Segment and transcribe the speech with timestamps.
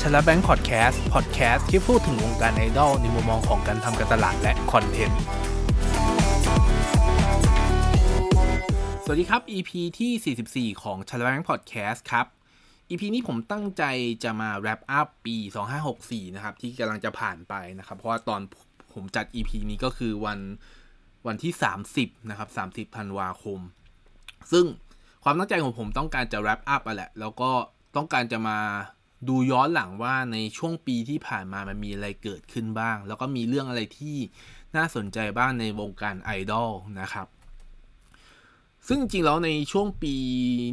[0.00, 5.20] ชลแบงค์พอดแคสต์พอดแคสต์ที่พูดถึงวงการไอดอลในมุมมองของการทำการตลาดและคอนเทนต์
[9.04, 12.26] สวัสดีครับ EP ที่ 44 ของชลแบงค์พอดแคสต์ครับ
[12.90, 13.82] EP นี้ผมตั้งใจ
[14.24, 15.36] จะมา wrap up ปี
[15.86, 18.40] 2564 นะครับ ที่กำลังจะผ่านไปนะครับ เพราะว่าตอน
[18.94, 20.38] ผมจัด EP นี้ก็คือวัน
[21.26, 21.52] วันที่
[21.90, 23.60] 30 นะครับ 30ธันวาคม
[24.52, 24.64] ซึ่ง
[25.24, 27.50] ความตั้งใจของผมต้องการจะ wrap up อะแหละ แล้วก็
[27.96, 28.58] ต้องการจะมา
[29.28, 34.16] ดูย้อนหลังว่าในช่วงปีที่ผ่านมามันมีอะไรเกิดขึ้นบ้าง แล้วก็มีเรื่องอะไรที่
[34.76, 36.70] น่าสนใจบ้างในวงการไอดอล
[37.00, 37.26] นะครับ
[38.88, 40.14] ซึ่งจริงๆแล้วในช่วงปี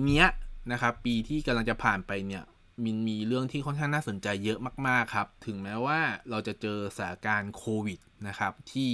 [0.05, 0.27] เนี้ย
[0.71, 2.43] นะครับ ปีที่กำลังจะผ่านไปเนี่ย
[2.83, 8.89] มันมีเรื่องที่ค่อนข้างน่าสนใจเยอะมาก ๆ ครับ ถึงแม้ว่าเราจะเจอสถานการณ์โควิดนะครับ ที่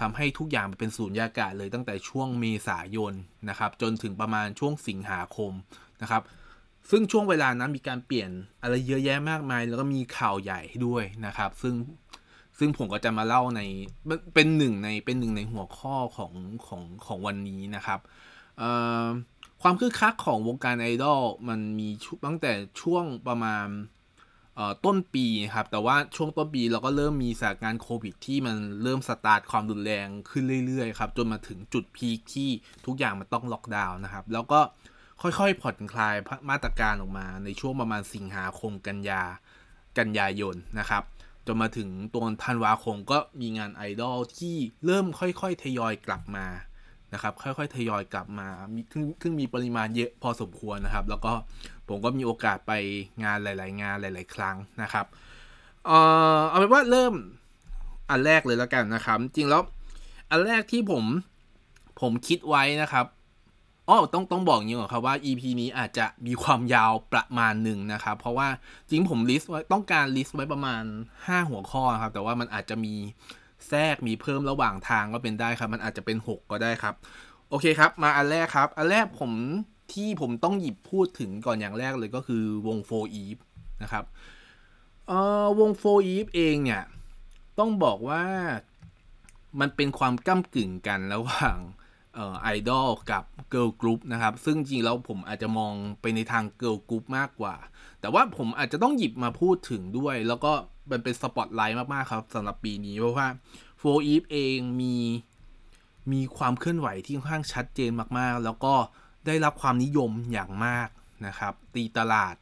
[0.00, 3.12] ทำให้ทุกอย่างเป็นศูนย์ยากาศเลยตั้งแต่ช่วงเมษายน
[3.48, 5.52] นะครับ จนถึงประมาณช่วงสิงหาคม
[6.02, 6.22] นะครับ
[6.90, 8.30] ซึ่งช่วงเวลานั้นมีการเปลี่ยน
[8.62, 11.74] อะไรเยอะแยะมากมาย แล้วก็มีข่าวใหญ่ด้วยนะครับ ซึ่ง
[12.58, 13.60] ซึ่งผมก็จะมาเล่าใน
[14.34, 16.32] เป็นหนึ่งในเป็นหนึ่งในหัวข้อของ
[16.66, 18.00] ของของวันนี้นะครับ
[19.62, 21.88] ความคึกคักของวงการไอดอลมันมี
[22.26, 23.66] ตั้งแต่ช่วงประมาณ
[24.84, 32.50] ต้นปีครับ แต่ว่าช่วงต้นปีเราก็เริ่มมีสถานการณ์โควิดที่มันเริ่มสตาร์ทความรุนแรงขึ้นเรื่อยๆครับ จนมาถึงจุด peak ที่
[32.86, 34.60] ทุกอย่างมันต้องล็อกดาวน์นะครับ แล้วก็
[35.22, 36.14] ค่อยๆผ่อนคลาย
[36.50, 39.22] มาตรการออกมาในช่วงประมาณสิงหาคมกันยา
[39.98, 41.02] กันยายนนะครับ
[41.46, 46.46] จนมาถึงตัวธันวาคมก็มีงานไอดอลที่เริ่มค่อยๆทยอยกลับมา
[47.16, 48.80] นะครับค่อยๆทยอยกลับมามี
[49.22, 51.32] ซึ่งมีปริมาณเยอะพอสมควรนะครับ แล้วก็
[51.88, 52.72] ผมก็มีโอกาสไป
[53.24, 55.06] งานหลาย ๆ งานหลาย ๆ ครั้งนะครับ
[55.86, 55.90] เอ
[56.38, 57.14] อเอาเป็นว่าเริ่ม
[58.10, 59.62] อันแรกเลยแล้วกันนะครับ จริงแล้ว
[60.30, 61.04] อันแรกที่ผม
[62.00, 63.06] ผมคิดไว้นะครับ
[63.88, 68.48] อ๋อต้องต้องบอกอย่างนี้ก่อนครับว่า EP นี้อาจจะมีความยาวประมาณหนึ่งนะครับ เพราะว่า
[68.90, 70.82] จริงผม list ไว้ต้องการ list ไว้ประมาณ
[71.16, 72.94] 5 หัวข้อครับ แต่ว่ามันอาจจะมี
[73.68, 76.94] แทรกมีเพิ่มระหว่างทางก็เป็นได้ครับ มันอาจจะเป็น 6 ก็ได้ครับ
[77.50, 79.32] โอเคครับ มาอันแรกครับ อันแรกผม
[79.92, 83.40] ที่ผมต้องหยิบพูดถึงก่อนอย่างแรกเลยก็คือวง4 Eve
[83.82, 84.04] นะครับ
[85.08, 86.82] เอ่อวง4 Eve เองเนี่ย
[87.58, 88.22] ต้องบอกว่า
[89.60, 91.56] มันเป็นความก้ำกึ่งกันระหว่าง
[92.42, 97.54] ไอดอลกับเกิร์ลกรุ๊ปนะครับ ซึ่งจริงแล้วผมอาจจะมองไปในทางเกิร์ลกรุ๊ปมากกว่า
[98.00, 100.52] แต่ว่าผมอาจจะต้องหยิบมาพูดถึงด้วย แล้วก็
[100.90, 103.28] มันเป็นสปอตไลท์มาก ๆ ครับสำหรับปีนี้ เพราะว่า
[103.78, 104.96] 4EVE เองมี
[106.12, 108.74] มีความเคลื่อนไหวที่ค่อนข้างชัดเจนมากๆ แล้วก็
[109.26, 110.88] ได้รับความนิยมอย่างมาก
[111.26, 112.34] นะครับ ตีตลาด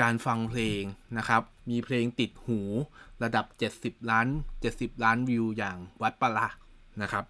[0.00, 0.82] การฟังเพลง
[1.18, 2.60] นะครับ มีเพลงติดหู
[3.22, 3.46] ระดับ
[3.76, 4.26] 70 ล้าน
[4.66, 6.48] 70 ล้านวิวอย่างวัดปะละ
[7.02, 7.24] นะครับ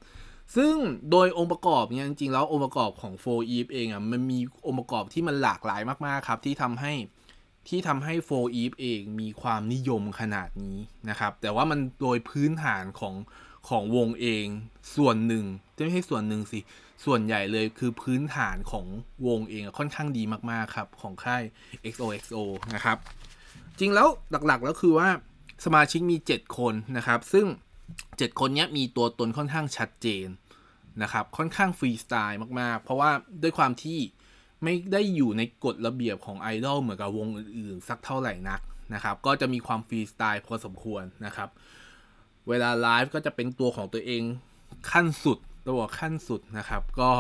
[0.57, 0.75] ซึ่ง
[1.11, 6.93] โดยองค์ประกอบเนี่ยจริงๆแล้วองค์ประกอบของ 4 Eve เองอะมันมีองค์ประกอบที่มันหลากหลายมากๆครับที่ทำให้
[7.69, 13.15] ที่ทำให้4 Eve เองมีความนิยมขนาดนี้นะครับ แต่ว่ามันโดยพื้นฐานของ
[13.69, 14.47] ของวงเอง
[14.97, 15.45] ส่วนหนึ่ง
[15.77, 16.61] จะไม่ใช่ส่วนหนึ่งสิ
[17.05, 18.87] ส่วนใหญ่เลยคือพื้นฐานของ
[19.27, 21.43] วงเองค่อนข้างดีมากๆครับ ของค่าย
[21.93, 22.37] XOXO
[22.75, 22.99] นะครับ
[23.79, 25.09] จริงแล้วหลักๆแล้วคือว่า
[25.65, 27.47] สมาชิกมี 7 คนนะครับ ซึ่ง
[27.93, 30.27] 7 คนนี้มีตัวตนค่อนข้างชัดเจน
[31.03, 33.11] นะครับ ค่อนข้างฟรีสไตล์มากๆ เพราะว่า
[33.43, 33.99] ด้วยความที่
[34.63, 38.61] ไม่ได้อยู่ในกฎระเบียบของไอดอลเหมือนกับวงอื่นๆ สักเท่าไหร่นัก
[38.95, 41.49] นะครับ ก็จะมีความฟรีสไตล์พอสมควรนะครับ
[42.49, 44.23] เวลาไลฟ์ก็จะเป็นตัวของตัวเอง
[44.91, 45.39] ขั้นสุด
[45.69, 47.11] ตัวขั้นสุดนะครับ ก็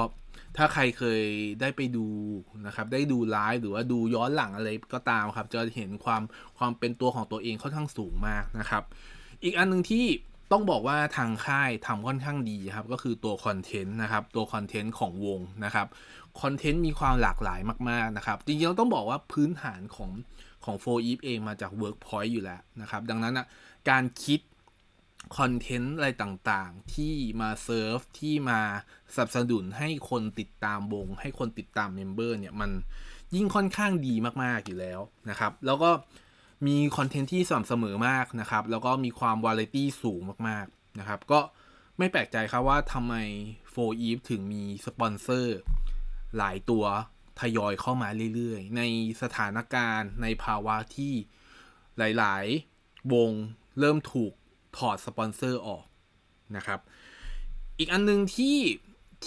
[0.56, 1.22] ถ้าใครเคย
[1.60, 2.06] ได้ไปดู
[2.66, 6.22] นะครับ ได้ดูไลฟ์หรือว่าดูย้อนหลังอะไรก็ตามครับ จะเห็นความ
[6.58, 8.82] ความเป็นตัวของตัวเองค่อนข้างสูงมากนะครับ
[9.44, 10.04] อีกอันหนึ่งที่
[10.54, 15.86] ต้องบอกว่าทางค่ายทำค่อนข้างดีครับ ก็คือตัวคอนเทนต์นะครับ ตัวคอนเทนต์ของวงนะครับ
[16.40, 17.60] คอนเทนต์มีความหลากหลาย
[17.90, 20.10] มากๆนะครับ จริงๆต้องบอกว่าพื้นฐานของ
[20.64, 23.46] ของ 4EVE เองมาจาก Workpoint อยู่แล้วนะครับ ดังนั้นนะ
[23.90, 24.40] การคิด
[25.38, 28.60] คอนเทนต์อะไรต่างๆ ที่มาเซิร์ฟที่มา
[29.14, 32.70] สนับสนุนให้คนติดตามวง ให้คนติดตาม member เนี่ย มัน
[33.34, 35.00] ยิ่งค่อนข้างดีมากๆอยู่แล้ว
[35.30, 35.90] นะครับ แล้วก็
[36.66, 41.40] มีคอนเทนต์ที่สม่ำเสมอมากนะครับ แล้วก็มีความวาไรตี้สูงมากๆนะครับ ก็
[41.98, 43.14] ไม่แปลกใจครับว่าทำไม
[43.62, 45.56] 4 Eve ถึงมีสปอนเซอร์
[46.36, 46.84] หลายตัว
[47.40, 48.82] ทยอยเข้ามาเรื่อยๆ ใน
[49.22, 51.14] สถานการณ์ในภาวะที่
[51.98, 53.30] หลายๆ วง
[53.78, 54.32] เริ่มถูก
[54.76, 55.84] ถอดสปอนเซอร์ออก
[56.56, 56.80] นะครับ
[57.78, 58.58] อีกอันนึงที่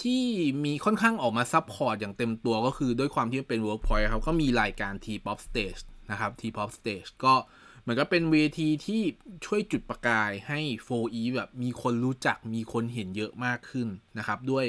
[0.00, 0.22] ที่
[0.64, 7.34] มีค่อนข้างออกมา support อย่างเต็มตัวก็คือด้วยความที่เป็น Workpoint ครับ ก็มีรายการ T-pop stage นะครับ T-pop stage ก็
[7.80, 9.02] เหมือนกับเป็นเวทีที่
[9.46, 13.88] ช่วยจุดประกายให้ 4E แบบมีคนรู้จักมีคนเห็นเยอะมากขึ้น
[14.18, 14.64] นะครับ ด้วย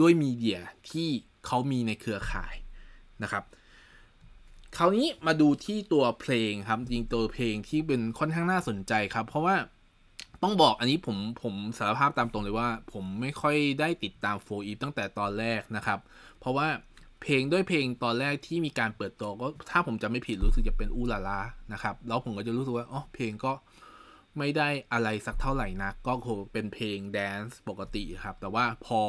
[0.00, 0.60] ด้วยมีเดีย
[0.90, 1.08] ที่
[1.46, 2.54] เขามีในเครือข่าย
[3.22, 3.44] นะครับ
[4.76, 9.56] คราวนี้มาดูที่ตัวเพลงครับ จริงตัวเพลงที่เป็นค่อนข้างน่าสนใจครับ เพราะว่า
[10.42, 15.98] ต้องบอกอันนี้ผมผมสารภาพตามตรงเลยว่า ผมไม่ค่อยได้ติดตามโฟอีฟตั้งแต่ตอนแรกนะครับ
[16.38, 16.68] เพราะว่า
[17.24, 21.40] เพลงด้วยเพลงตอนแรกที่มีการเปิดตัวก็ถ้าผมจะไม่ผิดรู้สึกจะเป็นอูลาลา
[21.72, 23.52] นะครับ แล้วผมก็จะรู้สึกว่าอ๋อเพลงก็
[24.38, 29.00] ไม่ได้อะไรสักเท่าไหร่นะก็คงเป็นเพลงแดนซ์ปกติครับ แต่ว่าพอ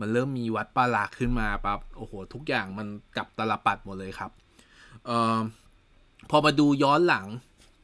[0.00, 2.86] มันเริ่มมีวัดปะหล่ะขึ้นมาปั๊บโอ้โห ทุกอย่างมัน
[3.16, 4.30] กลับตาลปัตรหมดเลยครับ
[5.06, 5.38] เอ่อ
[6.30, 7.26] พอมาดูย้อนหลัง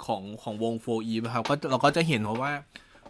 [0.06, 2.52] ของของวง 4EVE ครับก็เราก็จะเห็นว่า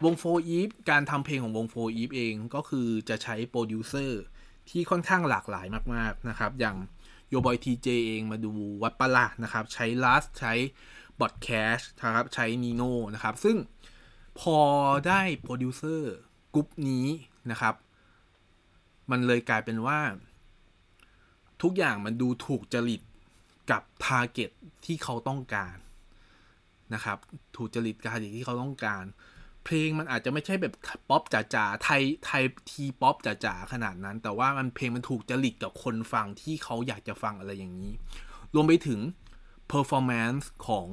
[0.04, 4.22] วง 4EVE การทำเพลงของวง 4EVE เองก็คือจะใช้โปรดิวเซอร์
[4.70, 6.76] ที่ค่อนข้างหลากหลายมากๆนะครับ อย่าง
[7.28, 10.52] โยบอยทีเจเองมาดูวัดปะละนะครับ ใช้ลัสใช้
[11.20, 13.56] บอดแคชนะครับ ใช้นีโน่นะครับ ซึ่ง
[14.40, 14.58] พอ
[15.06, 16.14] ได้โปรดิวเซอร์
[16.54, 17.06] กรุ๊ปนี้
[17.50, 17.74] นะครับ
[19.10, 20.00] มันเลยกลายเป็นว่า
[21.62, 23.02] ทุกอย่างมันดูถูกจริต
[23.70, 24.50] กับทาร์เก็ต
[24.84, 25.76] ที่เขาต้องการ
[26.94, 27.18] นะครับ
[27.56, 29.04] ถูกจริตการที่เขาต้องการ
[29.64, 30.74] เพลงมันอาจจะไม่ใช่แบบ
[31.08, 31.22] ป๊อป
[31.54, 37.92] จ๋าๆไทยไทยT-pop จ๋าๆขนาดนั้น แต่ว่ามันเพลงมันถูกจริตกับคนฟังที่เขาอยากจะฟังอะไรอย่างนี้
[38.54, 39.00] รวมไปถึง
[39.68, 40.86] performance ของ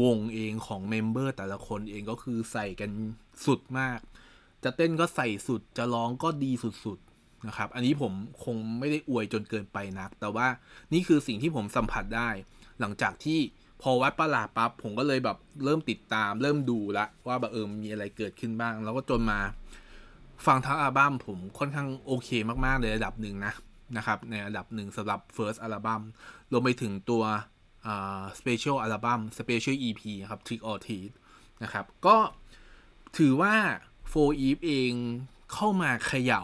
[0.00, 2.90] วงเองของ member แต่ละคนเองก็คือใส่กัน
[3.46, 3.98] สุดมาก
[4.64, 8.12] จะเต้นก็ใส่สุดจะร้องก็ดีสุดๆนะครับ อันนี้ผม
[8.44, 10.46] คงไม่ได้อวยจนเกินไปนัก แต่ว่า
[10.92, 12.30] นี่คือสิ่งที่ผมสัมผัสได้
[12.80, 13.40] หลังจากที่
[13.86, 19.40] พอวัดปะหล่ะปั๊บผมก็เลยแบบเริ่มติดตาม เริ่มดูละว่าแบบเออมีอะไรเกิดขึ้นบ้าง แล้วก็จนมา
[20.46, 22.28] ฟังทั้งอัลบั้มผมค่อนข้างโอเค
[22.64, 23.52] มากๆเลยระดับหนึ่งนะ
[23.96, 26.02] นะครับในระดับหนึ่งสำหรับ first อัลบั้ม
[26.52, 27.22] รวมไปถึงตัว
[27.86, 31.10] อ่า special อัลบั้ม special EP ครับ Trick or Treat
[31.62, 32.16] นะครับ ก็
[33.18, 33.54] ถือว่า
[34.02, 34.92] 4 Eve เอง
[35.52, 36.42] เข้ามาเขย่า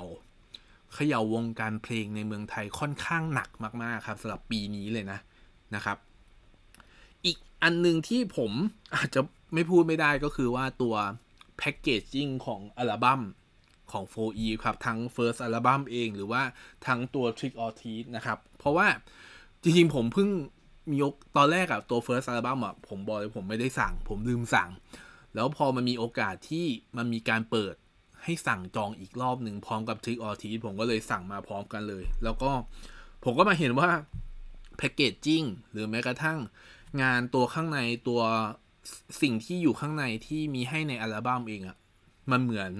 [0.95, 3.51] เขย่าวงการเพลงในเมืองไทยค่อนข้างหนัก
[3.83, 5.19] มาก ๆ ครับสำหรับปีนี้เลยนะ
[5.75, 5.99] นะครับ
[7.63, 8.53] อันหนึ่งที่ผม
[8.97, 9.21] อาจจะ
[9.55, 10.95] ไม่พูดไม่ได้ก็คือว่าตัว
[11.59, 13.21] แพ็กเกจจิ้งของอัลบั้ม
[13.93, 16.43] ของ 4E ครับ ทั้ง First อัลบั้มเองหรือว่า
[16.87, 18.87] ทั้งตัว Trick or Treat นะครับ เพราะว่า
[19.63, 20.29] จริงๆ ผมเพิ่ง
[20.91, 24.71] มียกตอนแรกอะตัว First อัลบั้มอะผมบอกเลยผมไม่ได้สั่ง ผมลืมสั่ง
[25.35, 26.67] แล้วพอมันมีโอกาสที่
[26.97, 27.75] มันมีการเปิด
[28.25, 32.51] ให้สั่งจองอีกรอบหนึ่งพร้อมกับ Trick or Treat ผมก็เลยสั่งมาพร้อมกันเลย แล้วก็
[33.25, 33.89] ผมก็มาเห็นว่า
[34.77, 35.43] แพ็กเกจจิ้ง
[35.73, 36.39] หรือแม้กระทั่ง
[37.03, 38.21] งานตัวข้างในตัว
[39.23, 41.77] สิ่งที่อยู่ข้างในที่มีให้ในอัลบั้มเองอะ
[42.31, 42.73] มันเหมือน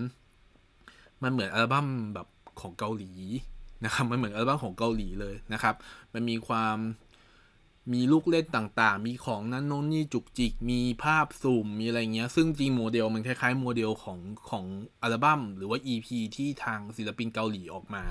[1.23, 2.29] มันเหมือนอัลบั้มแบบ
[2.61, 3.13] ของเกาหลี
[3.85, 5.75] นะครับ มันเหมือนอัลบั้มของเกาหลีเลยนะครับ
[6.13, 6.77] มันมีความ
[7.93, 14.19] มีลูกเล่นต่างๆ มีของนั้นโน้นนี่จุกจิก มีภาพซูมมีอะไรเงี้ย ซึ่งจริงโมเดลมันคล้ายๆ โมเดลของ
[14.51, 14.65] ของ
[15.03, 18.05] อัลบั้มหรือว่า EP ที่ทางศิลปินเกาหลีออกมา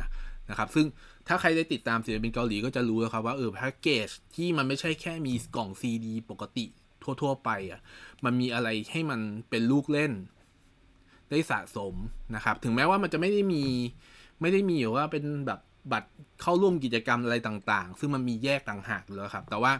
[0.49, 0.85] นะครับ ซึ่ง
[1.27, 6.65] ถ้าใครได้ติดตามศิลปินเกาหลีก็จะรู้นะครับว่าเออแพ็กเกจที่มันไม่ใช่แค่มีกล่องซีดีปกติ
[7.21, 7.81] ทั่ว ๆ ไปอะ่ะ
[8.25, 9.19] มันมีอะไรให้มัน
[9.49, 10.11] เป็นลูกเล่น
[11.29, 11.93] ได้สะสม
[12.35, 13.63] นะครับ ถึงแม้ว่ามันจะไม่ได้มี
[14.41, 15.59] ไม่ได้มีว่าเป็นแบบ
[15.91, 16.09] บัตร
[16.41, 19.71] เข้าร่วมกิจกรรมอะไรต่างๆ ซึ่งมันมีแยกต่างหากเลยครับ แต่ว่า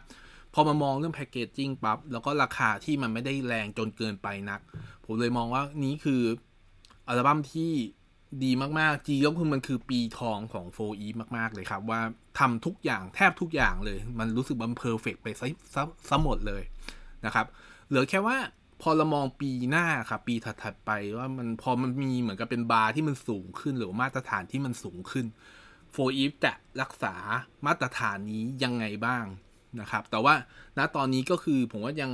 [0.54, 4.60] พอมามองเรื่องแพคเกจจิ้งปั๊บ แล้วก็ราคาที่มันไม่ได้แรงจนเกินไปนัก
[5.06, 6.22] ผมเลยมองว่านี้คือ
[7.07, 7.72] อัลบั้มที่
[8.44, 11.07] ดีมากๆจีก็คือมันคือปีทองของ 4EVE
[11.38, 12.02] มากๆเลยครับ ว่า
[12.40, 15.48] ทำทุกอย่างแทบทุกอย่างเลย มันรู้สึกมัน perfect ไปซะ
[16.10, 16.63] ซะหมดเลย
[17.25, 17.46] นะครับ
[17.88, 18.38] เหลือแค่ว่า
[18.82, 25.25] พอเรามองปีหน้าครับปีถัดๆไปว่ามันพอมันมีเหมือนกับเป็นบาร์ที่มันสูงขึ้น หรือมาตรฐานที่มันสูงขึ้น
[25.91, 27.15] 4EVE จะรักษา
[27.65, 29.25] มาตรฐานนี้ยังไงบ้าง
[29.82, 30.34] นะครับ แต่ว่า
[30.77, 32.12] ณตอนนี้ก็คือผมว่ายัง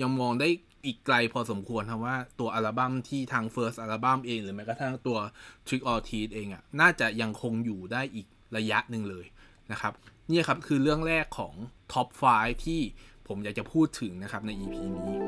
[0.00, 0.48] ยังมองได้
[0.86, 5.18] อีกไกลพอสมควรครับว่าตัวอัลบั้มที่ทาง First อัลบั้มเอง หรือแม้กระทั่งตัว
[5.66, 9.26] Trick or Treat เองอะ่ะน่าจะยังคงอยู่ได้อีกระยะหนึ่งเลย
[9.72, 9.92] นะครับ
[10.30, 11.54] นี่ครับคือเรื่องแรกของ
[11.92, 12.80] Top 5 ที่
[13.28, 15.18] ผมอยากจะพูดถึงนะครับใน EP นี้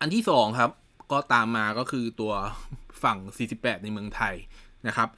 [0.00, 0.70] อันที่สองครับ
[1.12, 2.32] ก็ตามมาก็คือตัว
[3.02, 3.18] ฝั่ง
[3.50, 4.34] 48 ในเมืองไทย
[4.88, 5.08] นะครับ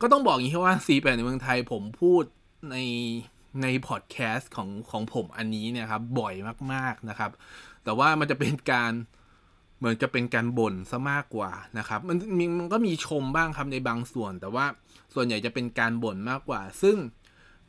[0.00, 2.22] ก็ต้องบอกอย่างนี้ว่า C8 ในเมืองไทยผมพูด
[2.70, 2.76] ใน
[3.62, 6.34] ในพอดแคสต์ของของผมอันนี้เนี่ยครับ บ่อย
[6.72, 7.30] มากๆนะครับ
[7.84, 8.92] แต่ว่ามันจะเป็นการ
[9.78, 12.16] เหมือนจะเป็นการบ่นซะมากกว่านะครับ มัน
[12.58, 14.64] มันก็มีชมบ้างครับในบางส่วน แต่ว่า
[15.14, 16.96] ส่วนใหญ่จะเป็นการบ่นมากกว่า ซึ่ง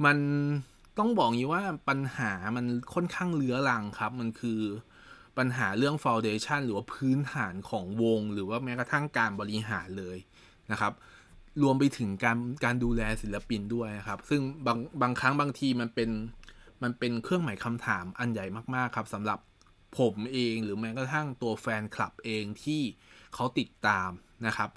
[0.06, 0.18] มัน
[0.98, 4.62] ต้องบอกอย่างนี้ว่าปัญหามันค่อนข้างเลื้อรังครับ มันคือ
[5.38, 10.18] ปัญหาเรื่องฟาวเดชันหรือว่าพื้นฐานของวง หรือว่าแม้กระทั่งการบริหารเลย
[10.72, 10.94] นะครับ
[11.64, 16.10] รวมไปถึงการการดูแลศิลปินด้วยครับ ซึ่งบางบางครั้งบางทีมันเป็น
[16.84, 19.40] มันเป็นเครื่องหมายคำถามอันใหญ่มากๆครับสำหรับ
[20.00, 22.82] ผมเองหรือแม้กระทั่งตัวแฟนคลับเองที่
[23.34, 24.10] เขาติดตาม
[24.48, 24.70] นะครับ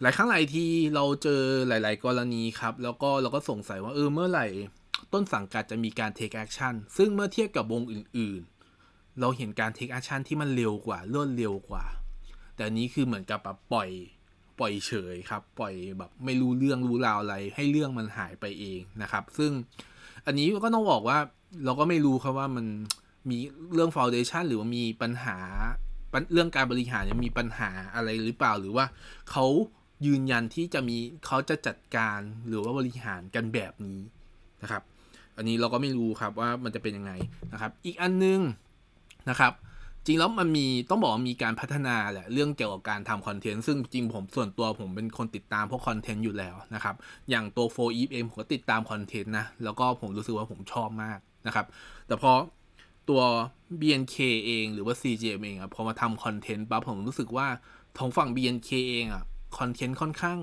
[0.00, 4.46] หลายครั้งหลายทีเราเจอหลาย ๆ กรณีครับ แล้วก็เราก็สงสัยว่าเออเมื่อไหร่
[5.12, 8.40] ต้นสังกัดจะมีการ take action ซึ่งเมื่อเทียบกับวงอื่น
[8.80, 11.84] ๆ เราเห็นการ take action ที่มันเร็วกว่า รวดเร็วกว่า
[12.56, 13.40] แต่นี้คือเหมือนกับ
[13.72, 13.90] ปล่อย
[14.60, 19.50] ปล่อยเฉยครับ ปล่อยแบบไม่รู้เรื่องรู้ราวอะไร ให้เรื่องมันหายไปเองนะครับ ซึ่ง
[20.26, 21.18] อันนี้ก็ต้องบอกว่า
[21.64, 22.66] เราก็ไม่รู้ครับว่ามัน
[23.30, 23.38] มี
[23.74, 25.38] เรื่อง foundation หรือว่ามีปัญหา
[26.32, 28.84] เรื่องการบริหารมีปัญหาอะไรหรือเปล่าหรือว่า
[29.30, 29.44] เขา
[30.06, 30.96] ยืนยันที่จะมี
[31.26, 34.00] เขาจะจัดการหรือว่าบริหารกันแบบนี้
[34.62, 34.82] นะครับ
[35.36, 37.12] อันนี้เราก็ไม่รู้ครับว่ามันจะเป็นยังไง
[37.52, 38.40] นะครับ อีกอันนึง
[39.30, 39.52] นะครับ
[40.06, 46.94] จริงแล้วมันมีต้องบอกว่ามีการพัฒนาแหละเรื่องเกี่ยวกับการทำคอนเทนต์ซึ่งจริงผมส่วนตัวผมเป็นคนติดตามพวกคอนเทนต์อยู่แล้วนะครับ
[47.30, 51.66] อย่างตัวโฟอีฟเองผมก็ติดตามคอนเทนต์นะแล้วก็ผมรู้สึกว่าผมชอบมากนะครับ
[52.06, 52.32] แต่พอ
[53.08, 53.22] ตัว
[53.80, 57.46] BNK เองหรือว่า CGM เองอะพอมาทำคอนเทนต์ปั๊บผมรู้สึกว่า
[57.98, 59.24] ทางฝั่ง BNK เองอะ
[59.58, 60.38] คอนเทนต์ค่อนข้าง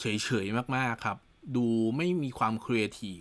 [0.00, 0.04] เฉ
[0.44, 1.18] ยๆมากๆครับ
[1.56, 3.18] ดูไม่มีความครีเอทีฟ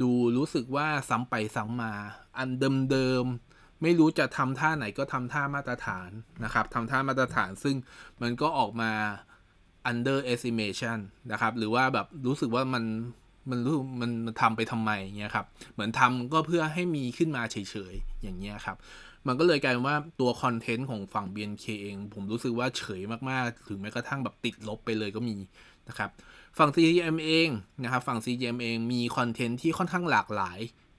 [0.00, 1.92] ดูรู้สึกว่าซ้ำไปซ้ำมา
[2.36, 2.48] อัน
[2.90, 3.47] เดิมๆ
[3.82, 6.10] ไม่รู้จะทำท่าไหนก็ทำท่ามาตรฐาน
[6.44, 7.76] นะครับทำท่ามาตรฐานซึ่ง
[8.22, 8.92] มันก็ออกมา
[9.90, 10.98] under estimation
[11.32, 12.84] นะครับ หรือว่าแบบรู้สึกว่ามัน
[13.50, 17.56] มันรู้มันทำไปทำไมเงี้ยครับ เหมือนทำก็เพื่อให้มีขึ้นมาเฉ
[17.92, 18.76] ยๆ อย่างเงี้ยครับ
[19.26, 25.36] มันก็เลยกลายเป็นว่าตัวคอนเทนต์ของฝั่ง BNK เอง ผมรู้สึกว่าเฉยมากๆ ถึงแม้กระทั่งแบบติดลบไปเลยก็มี
[25.88, 26.10] นะครับ
[26.58, 27.48] ฝั่ง CGM เอง
[27.82, 30.58] นะครับ ฝั่ง CGM เองมีคอนเทนต์ที่ค่อนข้างหลากหลาย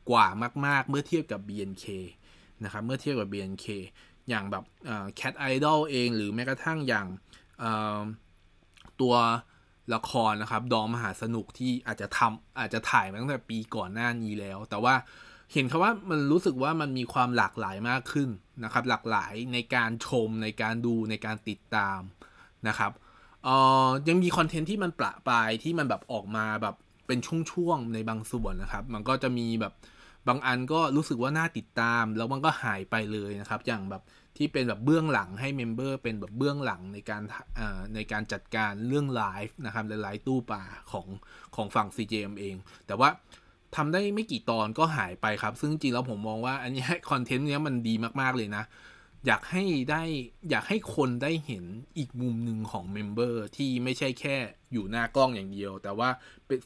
[0.09, 0.27] กว่า
[0.65, 1.85] มากๆ เมื่อเทียบกับ BNK
[2.63, 3.65] นะครับ เมื่อเทียบกับ BNK
[4.29, 4.63] อย่างแบบ
[5.19, 7.07] Cat Idol เอง หรือแม้กระทั่งอย่าง
[9.01, 9.15] ตัว
[9.95, 14.95] ละครนะครับ ดองมหาสนุกที่อาจจะทำอาจจะถ่ายมาตั้งแต่ปีก่อนหน้านี้แล้ว แต่ว่า
[15.53, 18.29] เห็นคำว่ามันรู้สึกว่ามันมีความหลากหลายมากขึ้น
[18.63, 21.99] นะครับ หลากหลายในการชมในการดูในการติดตาม
[22.67, 22.91] นะครับ
[23.43, 26.75] เอ่อยังมีคอนเทนต์ที่มันประปรายที่มันแบบออกมาแบบ
[27.07, 27.19] เป็น
[27.53, 29.73] ช่วงๆในบางส่วนนะครับ มันก็จะมีแบบ
[30.29, 34.03] บางอันก็รู้สึกว่าน่าติดตาม แล้วมันก็หายไปเลยนะครับ อย่างแบบ
[34.37, 37.21] ที่เป็นแบบเบื้องหลังให้ member เป็นแบบเบื้องหลังในการ
[37.95, 41.07] ในการจัดการเรื่องไลฟ์นะครับในไลฟ์ตู้ปลาของ
[41.55, 42.55] ของฝั่ง CGM เอง
[42.87, 43.09] แต่ว่า
[43.75, 48.63] ทำได้ไม่กี่ตอนก็หายไปครับ ซึ่งจริงแล้วผมมองว่าอันนี้คอนเทนต์เนี้ยมันดีมากๆเลยนะ
[49.27, 50.03] อยากให้ได้
[50.49, 51.65] อยากให้คนได้เห็น
[51.97, 54.35] อีกมุมหนึ่งของ member ที่ไม่ใช่แค่
[54.73, 56.09] อยู่หน้ากล้องอย่างเดียว แต่ว่า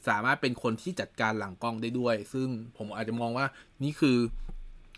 [0.08, 3.46] สามารถเป็นคนที่จัดการหลังกล้องได้ด้วย ซึ่งผมอาจจะมองว่า
[3.82, 4.18] นี่คือ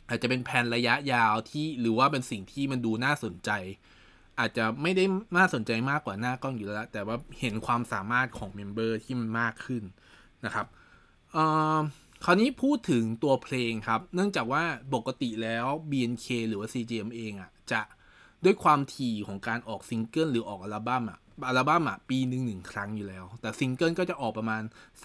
[0.08, 3.50] อาจจะเป็นแผนระยะยาวที่หรือว่าเป็นสิ่งที่มันดูน่าสนใจ
[4.40, 5.04] อาจจะไม่ได้
[5.36, 9.82] น่าสนใจมากกว่าหน้ากล้องอยู่แล้ว แต่ว่าเห็นความสามารถของ member ที่มันมากขึ้น
[10.44, 10.66] นะครับ
[11.36, 11.38] อ,
[11.76, 11.78] อ
[12.24, 14.62] คราวนี้พูดถึงตัวเพลงครับ เนื่องจากว่า
[14.94, 17.80] ปกติแล้ว BNK หรือว่า CGM เองอะ่ะ จะ
[18.44, 21.18] ด้วยความถี่ของการออกซิงเกิลหรือออกอัลบั้มอะ
[21.48, 24.62] อัลบั้มอะปีหนึ่งหนึ่งครั้งอยู่แล้ว แต่ซิงเกิลก็จะออกประมาณ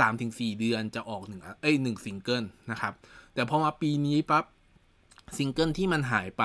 [0.10, 2.94] 3-4 เดือนจะออกหนึ่งเอ้ยหนึ่งซิงเกิลนะครับ
[3.34, 4.46] แต่พอมาปีนี้ปั๊บ
[5.38, 6.44] ซิงเกิลที่มันหายไป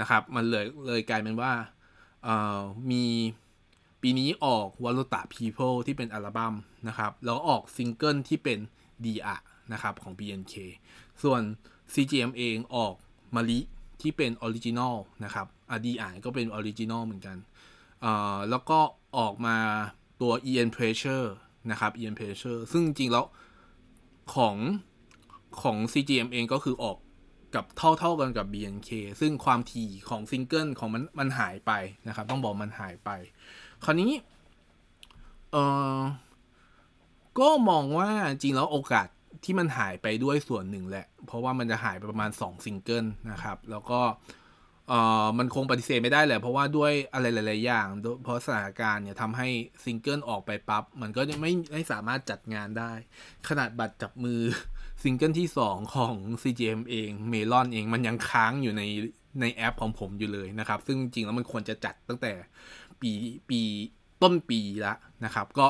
[0.00, 1.52] นะครับ มันเลยเลยกลายเป็นว่า
[2.24, 2.60] เอ่อ
[2.90, 3.04] มี
[4.02, 6.54] ปีนี้ออกวอลตา People ที่เป็นอัลบั้ม
[6.88, 8.58] นะครับ แล้วออกซิงเกิลที่เป็น
[9.04, 9.36] D.AAA
[9.72, 10.54] นะครับของ BNK
[11.22, 11.42] ส่วน
[11.94, 12.94] CGM เองออก
[13.34, 13.60] มะลิ
[14.00, 17.36] ที่เป็น original นะครับอ D.AAA ก็เป็น original เหมือนกัน
[18.02, 18.78] เอ่อแล้วก็
[19.18, 19.56] ออกมา
[20.20, 21.26] ตัว Eien Pressure
[21.70, 23.24] นะครับ Eien Pressure ซึ่งจริงแล้ว
[24.34, 24.56] ของ
[25.62, 26.96] ของ CGM เองก็คือออก
[27.54, 28.90] กับเท่าเท่ากันกับ BNK
[29.20, 31.72] ซึ่งความถี่ของซิงเกิลของมันมันหายไป
[32.08, 33.10] นะครับ ต้องบอกมันหายไป
[33.84, 34.12] คราวนี้
[35.52, 35.56] เอ
[35.98, 36.00] อ
[37.38, 39.08] ก็มองว่าจริงแล้วโอกาส
[39.44, 44.00] ที่มันหายไปด้วยส่วนหนึ่งแหละ เพราะว่ามันจะหายไปประมาณ 2 ซิงเกิลนะครับ แล้วก็
[44.88, 47.86] เอ่อมันคงปฏิเสธไม่ได้แหละเพราะว่าด้วยอะไรหลาย ๆ อย่าง
[48.22, 49.48] เพราะสถานการณ์เนี่ยทำให้
[49.84, 52.92] ซิงเกิลออกไปปั๊บมันก็ไม่ไม่สามารถจัดงานได้
[53.48, 54.40] ขนาดบัตรจับมือ
[55.02, 58.82] ซิงเกิลที่ 2 ของ CGM เองเมลอนเองมันยังค้างอยู่ใน
[59.40, 62.32] ในแอปของผมอยู่เลยนะครับ ซึ่งจริงแล้วมันควรจะจัดตั้งแต่
[63.00, 63.10] ปี
[63.48, 63.60] ปี
[64.22, 65.68] ต้นปีละนะครับ ก็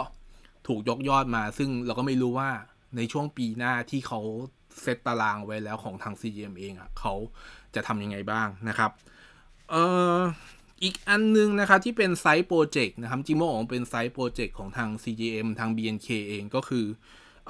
[0.67, 2.51] ถูกยกยอดมา ซึ่งเราก็ไม่รู้ว่า
[2.97, 4.21] ในช่วงปีหน้าที่เขา
[4.83, 7.15] เซตตารางไว้แล้วของทาง CGM เองอะ่ะเขา
[7.75, 8.91] จะทำยังไงบ้างนะครับ
[9.71, 9.85] เอ่
[10.17, 10.19] อ
[10.83, 16.87] อีกอันนึงนะครับที่เป็นไซต์โปรเจกต์นะครับจิโมของเป็นไซต์โปรเจกต์ของทาง CGM ทาง BNK เองก็คือ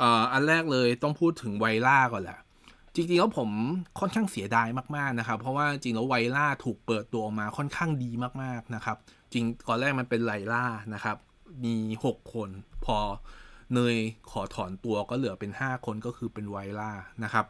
[0.00, 2.38] อ่ออันแรกเลยต้องพูดถึงไวล่าก่อนแหละ
[2.94, 3.50] จริงๆแล้วผม
[4.00, 8.10] ค่อนข้างเสียดายมากๆนะครับ เพราะว่าจริงแล้วไวล่าถูกเปิดตัวออกมาค่อนข้างดี
[8.42, 8.96] มากๆนะครับ
[9.32, 11.16] จริงก่อนแรกมันเป็นไลล่านะครับ
[11.64, 12.48] มี 6 คน
[12.84, 12.96] พอ
[13.75, 13.97] เนย
[14.30, 16.90] ขอถอนตัวก็เหลือเป็น 5 คนก็คือเป็นไวล่า
[17.25, 17.47] นะครับ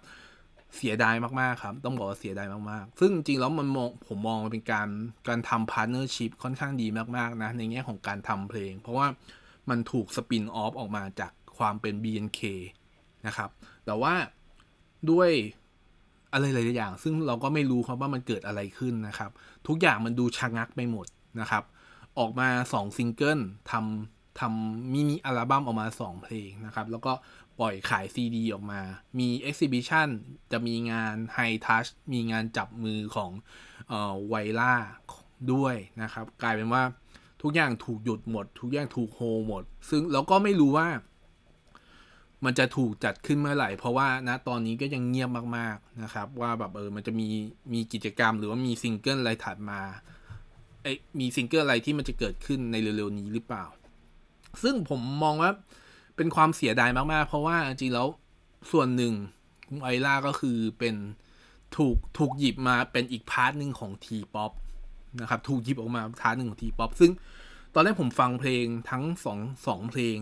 [0.76, 4.88] เสียดายมาก ๆ ครับ ต้องบอกว่าเสียดายมาก ๆ ซึ่งจริงแล้วมันมองผมมองมันเป็นการ
[5.28, 9.06] การทำ partnership ค่อนข้างดีมาก ๆ นะ ในแง่ของการทำเพลง เพราะว่า
[9.70, 12.40] มันถูก spin-off ออกมาจากความเป็น BNK
[13.26, 13.50] นะครับ
[13.86, 14.14] แต่ว่า
[15.10, 15.30] ด้วย
[16.32, 19.30] อะไรหลายอย่าง ซึ่งเราก็ไม่รู้ครับว่ามันเกิดอะไรขึ้นนะครับ
[19.66, 21.06] ทุกอย่างมันดูชะงักไปหมด
[21.40, 21.64] นะครับ
[22.18, 23.40] ออกมา 2 ซิงเกิล
[23.70, 27.12] ทำ ทำ mini album ออกมา 2 เพลงนะครับ แล้วก็
[27.60, 28.80] ปล่อยขายซีดีออกมา
[29.18, 30.08] มี exhibition
[30.52, 33.30] จะมีงาน high touch มีงานจับมือของ
[34.28, 34.74] VYRA
[35.52, 36.82] ด้วยนะครับ กลายเป็นว่า
[37.42, 40.88] ทุกอย่างถูกหยุดหมด ทุกอย่างถูกโฮหมด ซึ่งเราก็ไม่รู้ว่า
[42.44, 47.28] มันจะถูกจัดขึ้นเมื่อไหร่ เพราะว่าณตอนนี้ก็ยังเงียบมากๆนะครับ ว่าแบบเออมันจะมี
[47.72, 49.80] มีกิจกรรมหรือว่ามีซิงเกิลอะไรถัดมา
[50.82, 50.86] ไอ
[51.20, 53.64] มีซิงเกิลอะไรที่มันจะเกิดขึ้นในเร็วๆนี้หรือเปล่า
[54.62, 55.50] ซึ่งผมมองว่า
[56.16, 58.06] เป็นความเสียดายมากๆ เพราะว่าจริงแล้ว
[58.72, 59.12] ส่วนหนึ่ง
[59.82, 60.94] VYRA ก็คือเป็น
[61.76, 64.52] ถูกถูกหยิบมาเป็นอีก part หนึ่งของ T-Pop
[65.20, 67.10] นะครับ ถูกหยิบออกมา part หนึ่งของ T-Pop ซึ่ง
[67.74, 70.18] ตอนแรกผมฟังเพลงทั้งสองสองเพลง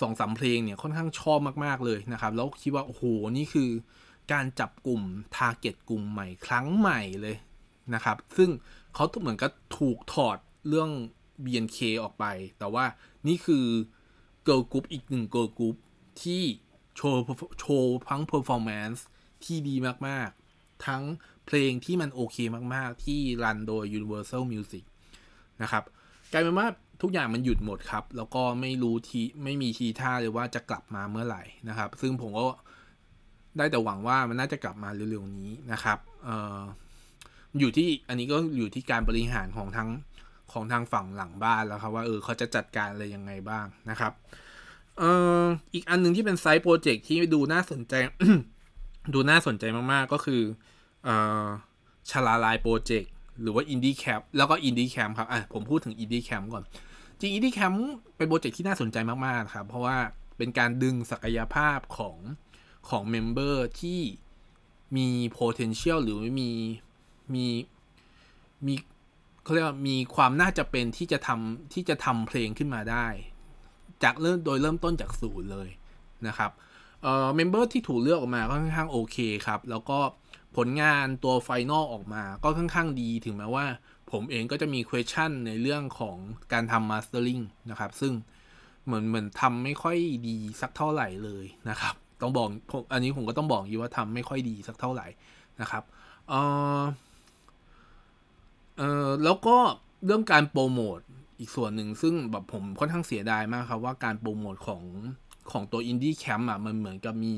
[0.00, 3.02] สองสามเพลงเนี่ยค่อนข้างชอบมากๆเลยนะครับ แล้วคิดว่า โอ้โห
[3.36, 3.70] นี่คือ
[4.32, 5.02] การจับกลุ่ม
[5.36, 7.36] target กลุ่มใหม่ครั้งใหม่เลย
[7.94, 8.50] นะครับ ซึ่ง
[8.94, 10.38] เขาเหมือนกับถูกถอด
[10.68, 10.90] เรื่อง
[11.44, 12.24] BNK ออกไป
[12.58, 12.84] แต่ว่า
[13.28, 13.66] นี่คือ
[14.44, 15.76] เกิร์ลกรุ๊ปอีกหนึ่งเกิร์ลกรุ๊ป
[16.22, 16.42] ที่
[16.96, 17.22] โชว์
[17.60, 19.04] โชว์ทั้ง performance
[19.44, 19.74] ที่ดี
[20.06, 21.02] มาก ๆ ทั้ง
[21.46, 22.36] เพลงที่มันโอเค
[22.74, 24.84] มาก ๆ ที่ run โดย Universal Music
[25.62, 25.84] นะครับ
[26.32, 26.66] กลายเป็นว่า
[27.02, 32.46] ทุกอย่างมันหยุดหมดครับ แล้วก็ไม่รู้ทีไม่มีทีท่าเลยว่าจะกลับมาเมื่อไหร่นะครับ ซึ่งผมก็
[33.56, 36.28] ได้แต่หวังว่ามันน่าจะกลับมาเร็วๆนี้นะครับเอ
[36.58, 36.60] อ
[37.58, 39.88] อยู่ที่อันนี้ก็อยู่ที่การบริหารของทั้ง
[40.54, 44.12] ของทางฝั่งหลังบ้านแล้วครับว่าเออเขาจะจัดการอะไรยังไงบ้างนะครับ
[44.98, 45.42] เอ่อ
[45.74, 47.94] อีกอันนึงที่เป็น side project ที่ดูน่าสนใจ
[49.14, 50.42] ดูน่าสนใจมากๆก็คือ
[51.04, 51.44] เอ่อ
[52.10, 56.64] ชลาลาย project หรือว่า Indy Camp แล้วก็ Indy Camp ครับอะผมพูดถึง Indy Camp ก่อน
[57.20, 57.74] จริง Indy Camp
[58.16, 59.96] เป็นโปรเจกต์ที่น่าสนใจมากๆครับ เพราะว่า
[60.38, 62.16] เป็นการดึงศักยภาพของ
[62.88, 64.00] ของ member ที่
[64.96, 66.50] มี potential หรือมี
[67.34, 67.46] มี
[68.66, 68.74] มี
[69.44, 73.06] เขาเรียกว่ามีความน่าจะเป็นที่จะทำที่จะทำเพลงขึ้นมาได้
[74.02, 75.68] จากเริ่มโดยเริ่มต้นจากศูนย์เลย
[76.26, 76.50] นะครับ
[77.02, 79.98] เอ่อ member ที่ถูกเลือกออกมาก็ค่อนข้างโอเคครับ แล้วก็
[80.56, 83.64] ผลงานตัว final ออกมาก็ค่อนข้างดีถึงแม้ว่า
[84.12, 86.16] ผมเองก็จะมี question ในเรื่องของ
[86.52, 88.12] การทำ mastering นะครับ ซึ่ง
[88.84, 89.96] เหมือนเหมือนทำไม่ค่อย
[90.28, 92.48] ดีสักเท่าไหร่เลยนะครับ ต้องบอก
[92.92, 95.06] อันนี้ผมก็ต้องบอกอยู่ว่าทำไม่ค่อยดีสักเท่าไหร่
[95.60, 95.82] นะครับ
[96.28, 96.40] เอ่
[96.78, 96.80] อ
[98.78, 99.56] เออแล้วก็
[100.04, 100.98] เรื่องการโปรโมท
[101.38, 104.82] อีกส่วนหนึ่งซึ่งแบบผมค่อนข้างเสียดายมากครับ ว่าการโปรโมทของ
[105.52, 107.34] ของตัว Indy Camp อะมันเหมือนกับมี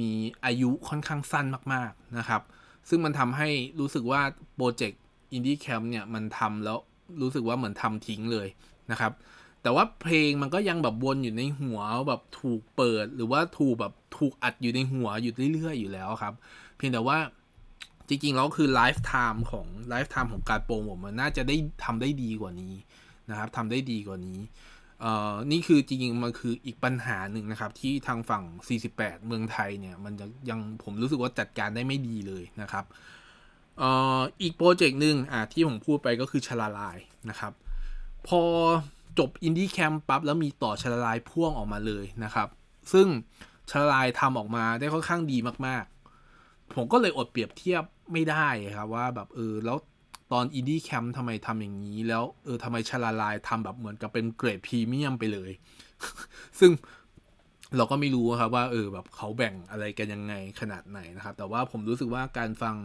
[0.00, 0.10] มี
[0.44, 2.42] อายุค่อนข้างสั้นมาก ๆนะครับ
[2.88, 3.48] ซึ่งมันทำให้
[3.80, 4.20] รู้สึกว่า
[4.56, 6.78] โปรเจกต์ Indy Camp เนี่ยมันทำแล้ว
[7.20, 8.48] รู้สึกว่าเหมือนทำทิ้งเลย
[8.90, 9.12] นะครับ
[9.62, 16.34] แต่ว่าเพลงมันก็ยังแบบวนอยู่ในหัวแบบถูกเปิดหรือว่าถูกแบบถูกอัดอยู่ในหัวอยู่เรื่อยๆอยู่แล้วครับ
[16.76, 17.18] เพียงแต่ว่า
[18.08, 22.74] จริงๆแล้วคือ lifetime ของ lifetime ของการโปรโมทมันน่าจะได้ทำได้ดีกว่านี้
[23.30, 24.40] นะครับทำได้ดีกว่านี้
[25.00, 28.44] เอ่อนี่คือจริงๆมันคืออีกปัญหาหนึ่งนะครับ ที่ทางฝั่ง
[28.84, 30.12] 48 เมืองไทยเนี่ย มัน
[30.50, 32.84] ยังผมรู้สึกว่าจัดการได้ไม่ดีเลยนะครับ
[33.78, 36.98] เอ่ออีกโปรเจกต์หนึ่งอะที่ผมพูดไปก็คือชลาลาย
[37.30, 37.52] นะครับ
[38.28, 38.42] พอ
[39.18, 42.48] จบ Indy Camp ปั๊บแล้วมีต่อชลาลายพ่วงออกมาเลยนะครับ
[42.92, 43.06] ซึ่ง
[43.70, 45.84] ชลาลายทำออกมาได้ค่อนข้างดีมาก
[46.76, 47.82] ผมก็เลยอดเปรียบเทียบ
[48.12, 49.78] ไม่ได้ครับว่าแบบเออแล้ว
[50.32, 55.50] ตอน Indy Camp ทำไมทำอย่างนี้ แล้วเออทำไมชลาลายทำแบบเหมือนกับเป็นเกรดพรีเมียมไปเลย
[56.60, 56.70] ซึ่ง
[57.76, 62.76] เราก็ไม่รู้ครับว่าเออแบบเขาแบ่งอะไรกันยังไงขนาดไหนนะครับ แต่ว่าผมรู้สึกว่าการฟัง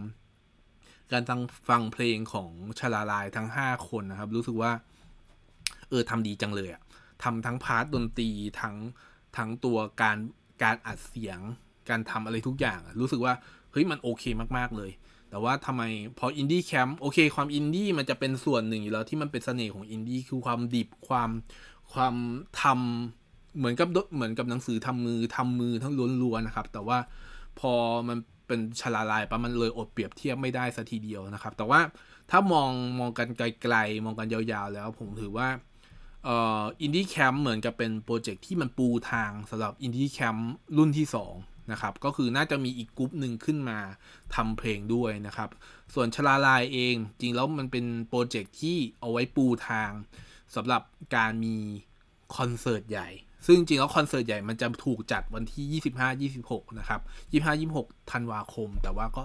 [1.12, 4.72] การฟังฟังเพลงของชลาลายทั้งห้าคนนะครับ รู้สึกว่า
[5.90, 6.82] เออทำดีจังเลยอะ
[7.24, 8.30] ทำทั้ง part ดนตรี
[8.62, 8.76] ทั้ง
[9.38, 10.18] ทั้งตัวการ
[10.64, 11.40] การอัดเสียง
[11.90, 13.34] การทำอะไรทุกอย่าง รู้สึกว่า
[13.72, 14.24] เฮ้ยมันโอเค
[14.58, 14.92] มากๆเลย
[15.30, 15.84] แต่ว่าทำไม
[16.18, 21.30] พอ Indy Camp โอเค ความอินดี้มันจะเป็นส่วนหนึ่งอยู่แล้วที่มันเป็นเสน่ห์ของอินดี้คือความดิบความ
[21.94, 22.16] ความ
[22.62, 26.98] ทำเหมือนกับเหมือนกับหนังสือทำมือทำมือทั้งล้วนๆนะครับ แต่ว่า
[27.60, 27.74] พอ
[28.08, 31.80] มันเป็นชลาลายปะมันเลยอดเปรียบเทียบไม่ได้สัทีเดียวนะครับ แต่ว่า
[32.32, 35.48] ถ้ามองมองกันไกลๆ มองกันยาวๆ แล้วผมถือว่า
[36.82, 43.80] Indy Camp เหมือนกับเป็นโปรเจกต์ที่มันปูทางสำหรับ Indy Camp รุ่นที่ 2 นะครับ ก็คือน่าจะมีอีกกลุ่มหนึ่งขึ้นมา
[44.36, 45.50] ทำเพลงด้วยนะครับ
[45.94, 49.92] ส่วนชลาลายเองจริงแล้วมันเป็นโปรเจกต์ที่เอาไว้ปูทาง
[50.56, 50.82] สำหรับ
[51.16, 51.58] การมี
[52.36, 53.10] คอนเสิร์ตใหญ่
[53.46, 55.82] ซึ่งจริงแล้วคอนเสิร์ตใหญ่มันจะถูกจัดวันที่
[56.18, 57.02] 25 26 นะครับ
[57.44, 59.24] 25 26 ธันวาคม แต่ว่าก็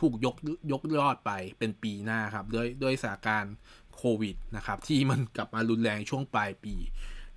[0.00, 0.36] ถูกยก
[0.72, 3.54] ยกยอดไปเป็นปีหน้าครับ ด้วยด้วยสถานการณ์
[3.96, 6.74] โควิดนะครับ ที่มันกลับมารุนแรงช่วงปลายปี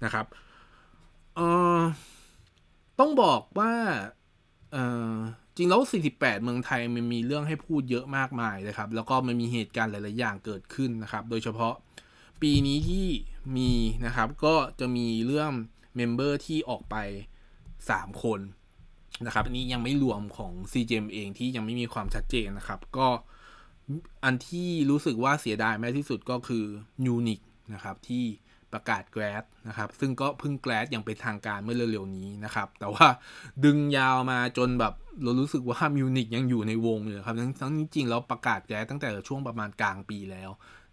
[0.04, 0.26] นะครับ
[1.36, 1.42] เอ
[1.80, 1.82] อ
[3.00, 3.72] ต้องบอกว่า
[4.76, 5.16] เออ
[5.56, 11.74] จริงแล้ว 48 เมืองไทยมันมีเรื่องให้พูดเยอะมากมายเลยครับ แล้วก็มันมีเหตุการณ์หลาย ๆ อย่างเกิดขึ้นนะครับ โดยเฉพาะ
[12.42, 13.08] ปีนี้ที่
[13.58, 13.72] มี
[14.06, 15.52] นะครับ ก็จะมีเรื่อง
[15.96, 16.96] เมมเบอร์ที่ออกไป
[17.60, 18.40] 3 คน
[19.26, 23.08] นะครับ อันนี้ยังไม่รวมของ CGM เองที่ยังไม่มีความชัดเจนนะครับ ก็
[24.24, 26.66] อันที่รู้สึกว่าเสียดายมากที่สุดก็คือ
[27.06, 27.40] ยูนิค
[27.74, 28.26] นะครับที่
[28.76, 33.08] ประกาศแกรดนะครับ ซึ่งก็เพิ่งแกรดอย่างเป็นทางการเมื่อเร็วๆนี้นะครับ แต่ว่า
[33.66, 40.50] ดึงยาวมาจนแบบเรารู้สึกว่ามิวนิกยังอยู่ในวงอยู่ครับทั้งทั้งจริงๆแล้วประกาศแกรดตั้งแต่ช่วงประมาณกลางปีแล้ว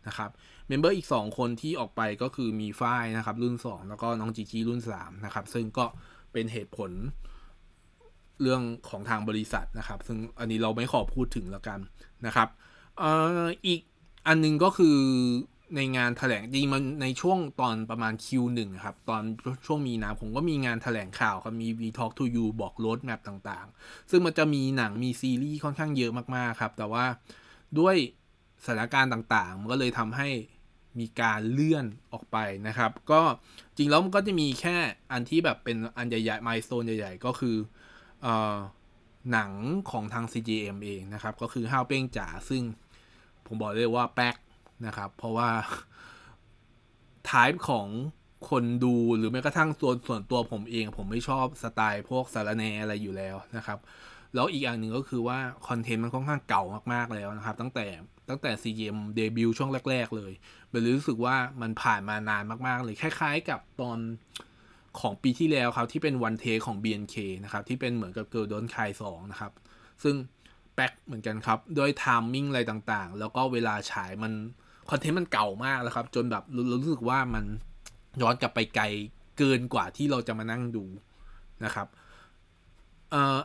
[0.07, 0.31] นะครับ
[0.69, 5.85] เมมเบอร์อีก 2 คนที่ออกไปก็คือมีฝ้ายนะครับ รุ่น 2 แล้วก็น้องจีจีรุ่น 3 นะครับ ซึ่งก็
[6.33, 6.91] เป็นเหตุผล
[8.43, 11.79] เรื่องของทางบริษัทนะครับ ซึ่งอันนี้เราไม่ขอพูดถึงแล้วกัน
[12.27, 12.49] นะครับ
[13.03, 13.05] อ
[13.45, 13.81] ออีก
[14.27, 14.99] อันนึงก็คือ
[15.77, 19.23] ในงานถแถลงจริงมันในช่วงตอนประมาณ Q1 ครับ ตอน
[19.67, 27.05] ช่วงมีนาผมก็มีงานถแถลงข่าวครับ มี V Talk to You บอกรถแมพต่างๆ ซึ่งมันจะมีหนังมีซีรีส์ค่อนข้างเยอะมากๆครับ แต่ว่า
[27.79, 27.97] ด้วย
[28.65, 30.29] สถานการณ์ต่างๆ มันก็เลยทำให้
[31.01, 32.37] มีการเลื่อนออกไป
[32.69, 33.21] นะครับ ก็
[33.77, 34.77] จริงแล้วมันก็จะมีแค่
[35.13, 37.57] อันที่แบบเป็นอันใหญ่ๆมายโซนใหญ่ๆ ก็คือ
[38.27, 38.29] อ
[39.33, 39.53] หนัง
[39.91, 42.63] ของทาง CGM เองนะครับ ก็คือห้าวเป้งจ๋าซึ่ง
[43.47, 44.37] ผมบอกเลยว่าแป๊ก
[44.87, 45.49] นะครับ เพราะว่า
[47.29, 47.89] ทายของ
[48.51, 53.79] คนดูหรือแม้กระทั่งส่วนส่วนตัวผมเอง ผมไม่ชอบสไตล์พวกสารแนอะไรอยู่แล้วนะครับ
[54.35, 57.87] แล้วอีกอย่างหนึ่งก็คือว่า คอนเทนต์มันค่อนข้างเก่ามากๆแล้วนะครับ ตั้งแต่
[58.29, 60.33] ตั้งแต่ CGM debut ช่วงแรก ๆ เลย
[60.71, 63.99] เลยรู้สึกว่ามันผ่านมานานมากๆเลยคล้าย ๆ กับตอน
[65.01, 69.53] ของปีที่แล้วครับ ที่เป็น One Take ของ BNK นะครับ ที่เป็นเหมือนกับ Girls Don't Cry สองนะครับ
[70.03, 70.15] ซึ่ง
[70.75, 74.33] แป๊กเหมือนกันครับ ด้วย timing อะไรต่างๆ แล้วก็เวลาฉายมัน
[74.91, 77.45] คอนเทนต์มันเก่ามากแล้วครับ จนแบบรู้สึกว่ามัน
[78.23, 78.85] ย้อนกลับไปไกล
[79.39, 80.85] เกินกว่าที่เราจะมานั่งดู
[81.65, 81.87] นะครับ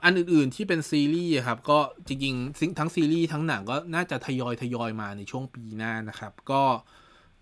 [0.04, 6.64] อันอื่นๆที่เป็นซีรีส์ครับ ก็จริงๆ ทั้งซีรีส์ทั้งหนังก็น่าจะทยอยทยอยมาในช่วงปีหน้านะครับ ก็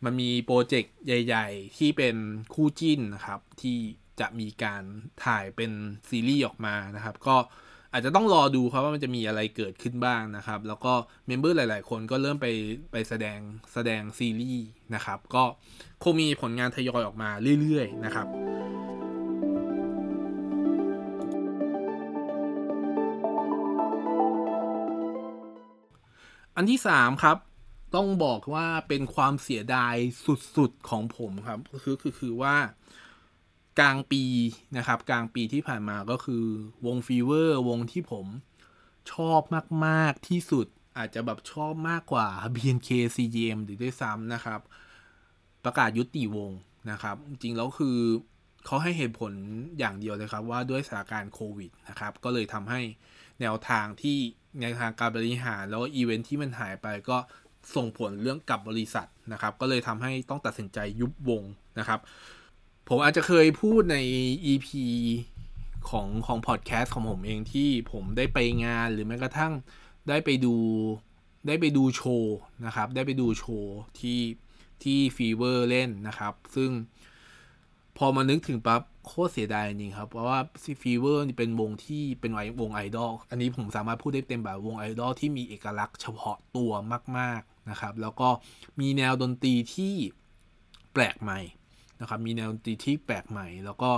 [0.04, 2.16] มันมีโปรเจกต์ใหญ่ ๆ ที่เป็น
[2.54, 3.78] คู่จิ้นนะครับ ที่
[4.20, 4.84] จะมีการ
[5.26, 5.72] ถ่ายเป็น
[6.10, 7.38] ซีรีส์ออกมานะครับ ก็
[7.96, 10.94] อาจจะต้องรอดูครับว่ามันจะมีอะไรเกิดขึ้นบ้างนะครับ แล้วก็
[11.28, 12.48] member หลาย ๆ คนก็เริ่มไป
[12.92, 13.40] ไปแสดง
[13.74, 15.44] แสดงซีรีส์นะครับ ก็
[16.04, 17.30] คงมีผลงานทยอยออกมา
[17.62, 18.28] เรื่อย ๆ นะครับ
[26.56, 27.38] อันที่สามครับ
[27.96, 29.96] ต้องบอกว่าเป็นความเสียดาย
[30.58, 32.56] สุดๆของผมครับ คือคือคือว่า
[33.80, 34.24] กลางปี
[34.78, 36.46] นะครับ กลางปีที่ผ่านมาก็คือ
[36.86, 38.26] วงฟีเวอร์วงที่ผม
[39.12, 39.42] ชอบ
[39.86, 44.60] มาก ๆ ที่สุดอาจจะแบบชอบมากกว่า BNK CGM หรือด้วยซ้ำนะครับ
[45.64, 46.52] ประกาศยุติวง
[46.92, 47.98] นะครับ จริงแล้วคือ
[48.66, 49.32] เขาให้เหตุผล
[49.80, 52.82] อย่างเดียวเลยครับ ว่าด้วยสถานการณ์โควิดนะครับ ก็เลยทำให้
[53.42, 54.18] แนวทางที่
[54.60, 57.18] ในวทางการบริหารแล้วอีเวนท์ที่มันหายไปก็
[57.76, 61.44] ส่งผลเรื่องกับบริษัทนะครับ ก็เลยทำให้ต้องตัดสินใจยุบวง
[61.80, 62.00] นะครับ
[62.88, 63.98] ผมอาจจะเคยพูดใน
[64.52, 64.68] EP
[65.90, 69.54] ของของพอดแคสต์ของผมเองที่ผมได้ไปงานหรือแม้กระทั่ง
[70.10, 70.56] ได้ไปดู
[71.48, 74.20] ได้ไปดูโชว์นะครับ ได้ไปดูโชว์ที่
[74.84, 76.72] ที่ฟีเวอร์เล่นนะครับ ซึ่ง
[77.98, 86.72] พอมานึกถึงปั๊บโคตรเสียดายจริงครับ เพราะว่าซีฟีเวอร์เป็นวงที่เป็นวงไอดอล อันนี้ผมสามารถพูดได้เต็มแบบวงไอดอลที่มีเอกลักษณ์เฉพาะตัว
[87.18, 88.30] มาก ๆนะครับ แล้วก็
[88.80, 89.94] มีแนวดนตรีที่
[90.94, 91.40] แปลกใหม่
[92.02, 93.92] นะครับมีแนวดนตรีที่แปลกใหม่ แล้วก็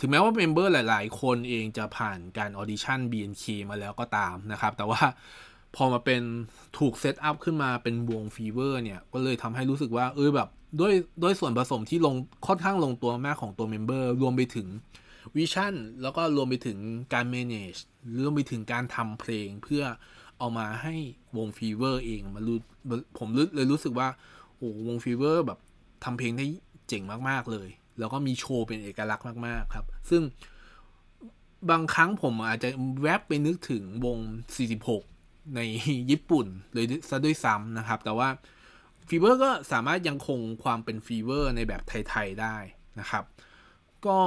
[0.00, 5.02] ถึงแม้ว่า member หลาย ๆ คนเองจะผ่านการออดิชั่น BNK มาแล้วก็ตามนะครับ แต่ว่า
[5.76, 6.22] พอมาเป็น
[6.78, 10.48] ถูก set up ขึ้นมาเป็นวงฟีเวอร์เนี่ย ก็เลยทำให้รู้สึกว่า เออแบบ
[10.80, 12.14] ด้วยด้วยส่วนผสมที่ลง
[12.46, 14.68] ค่อนข้างลงตัวมากของตัว member รวมไปถึง
[15.36, 16.78] vision แล้วก็รวมไปถึง
[17.14, 17.80] การ manage
[18.22, 19.84] รวมไปถึงการทำเพลงเพื่อ
[20.38, 20.94] เอามาให้
[21.36, 22.58] วงฟีเวอร์เองมารู้
[23.18, 24.08] ผมเลยรู้สึกว่า
[24.56, 25.58] โอ้วงฟีเวอร์แบบ
[26.04, 26.46] ทำเพลงได้
[26.88, 27.68] เจ๋งมากๆเลย
[27.98, 30.22] แล้วก็มีโชว์เป็นเอกลักษณ์มากๆครับ ซึ่ง
[31.70, 32.68] บางครั้งผมอาจจะ
[33.02, 34.18] แวบไปนึกถึงวง
[34.86, 35.60] 46 ใน
[36.10, 38.28] ญี่ปุ่นเลยซะด้วยซ้ำนะครับ แต่ว่า
[39.08, 42.56] ฟีเวอร์ก็สามารถยังคงความเป็นฟีเวอร์ในแบบไทย ๆ ได้
[43.00, 43.24] นะครับ
[44.06, 44.18] ก็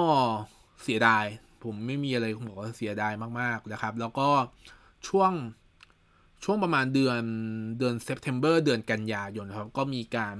[0.83, 1.25] เสียดาย
[1.63, 4.27] ผมไม่มีอะไรผมบอกว่าเสียดายมาก ๆ นะครับ แล้วก็
[5.07, 5.31] ช่วง
[6.43, 7.21] ช่วงประมาณเดือน
[7.79, 10.35] เดือน September เดือนกันยายนครับ ก็มีการ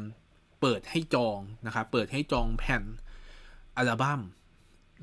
[0.65, 2.84] เปิดให้จองนะครับเปิดให้จองแผ่น
[3.78, 4.21] อัลบั้ม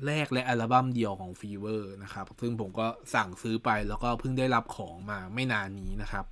[0.07, 6.25] แรกและอัลบั้มเดียวของฟีเวอร์นะครับ ซึ่งผมก็สั่งซื้อไปแล้วก็เพิ่งได้รับของมาไม่นานนี้นะครับ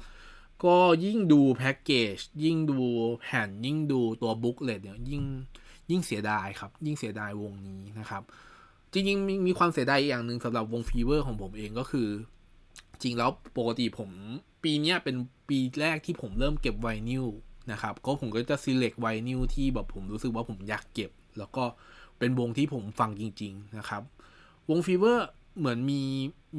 [0.64, 2.82] ก็ยิ่งดูแพ็กเกจยิ่งดู
[3.22, 5.24] แผ่นยิ่งดูตัว booklet เนี่ยยิ่ง
[5.90, 8.24] ยิ่งเสียดายครับ ยิ่งเสียดายวงนี้นะครับ
[8.92, 12.08] จริงๆมีมีความเสียดายอย่างหนึ่งสำหรับวงฟีเวอร์ของผมเองก็คือ
[13.02, 14.10] จริงแล้วปกติผม
[14.64, 15.16] ปีนี้เป็น
[15.50, 17.26] ปีแรกที่ผมเริ่มเก็บไวนิล
[17.72, 21.64] นะครับ ก็ผมก็จะ select ไวนิลที่แบบผมรู้สึกว่าผมอยากเก็บ แล้วก็
[22.20, 24.02] เป็นวงที่ผมฟังจริง ๆ นะครับ
[24.70, 25.28] วงฟีเวอร์
[25.60, 26.02] เหมือนมี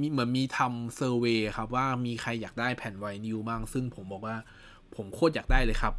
[0.00, 4.36] มีเหมือนมีทำ survey ครับว่ามีใครอยากได้แผ่นไวนิลบ้าง ซึ่งผมบอกว่า
[4.96, 5.94] ผมโคตรอยากได้เลยครับ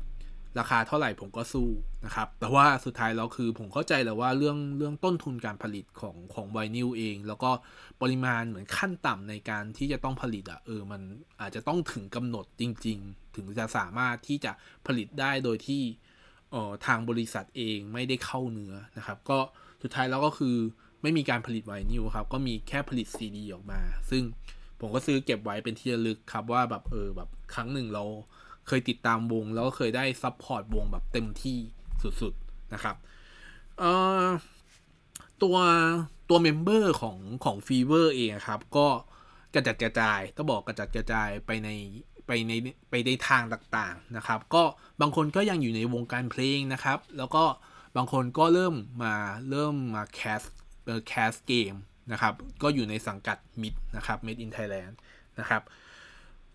[0.60, 1.70] ราคาเท่าไหร่ผมก็สู้
[2.06, 7.52] นะครับ แต่ว่าสุดท้ายแล้วคือผมเข้าใจแล้วว่าเรื่องเรื่องต้นทุนการผลิตของของไวนิลเอง แล้วก็
[8.02, 11.02] ปริมาณเหมือนขั้นต่ำในการที่จะต้องผลิตอะ่ะเออมัน
[11.42, 14.52] อาจจะต้องถึงกำหนดจริง ๆ ถึงจะสามารถที่จะ
[14.88, 15.82] ผลิตได้โดยที่
[16.52, 19.40] เอ่อทางบริษัทเองไม่ได้เข้าเนื้อนะครับ ก็
[19.84, 20.56] สุดท้ายแล้วก็คือ
[21.02, 24.24] ไม่มีการผลิตไวนิลครับ ก็มีแค่ผลิตซีดีออกมา ซึ่ง
[24.80, 28.04] ผมก็ซื้อเก็บไว้เป็นที่ระลึกครับว่าแบบเออแบบครั้งหนึ่งเรา
[28.68, 31.60] เคยติดตามวง แล้วก็เคยได้ support วงแบบเต็มที่
[32.22, 32.96] สุดๆนะครับ
[33.80, 33.92] เอ่
[34.24, 34.26] อ
[35.44, 35.58] ตัว
[36.30, 38.88] ตัว member ของของฟีเวอร์เองครับ ก็
[39.54, 41.70] กระจัดกระจายต้องบอกกระจัดกระจายไปใน
[42.28, 42.52] ไปใน
[42.90, 44.64] ไปในทางต่างๆนะครับ ก็
[45.02, 47.44] บางคนก็ยังอยู่ในวงการเพลงนะครับ แล้วก็
[47.98, 49.14] บางคนก็เริ่มมา
[49.50, 50.42] เริ่มมา cast
[50.86, 51.74] เออ cast เกม
[52.12, 54.94] นะครับ ก็อยู่ในสังกัด MiTH นะครับ Made in Thailand
[55.40, 55.62] นะครับ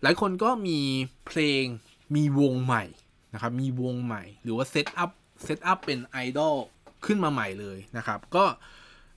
[0.01, 0.79] หลายคนก็มี
[1.27, 1.63] เพลง
[2.15, 2.83] มีวงใหม่
[3.33, 5.11] นะครับ มีวงใหม่ หรือว่า set up
[5.43, 6.55] set up เป็นไอดอล
[7.05, 8.45] ขึ้นมาใหม่เลยนะครับ ก็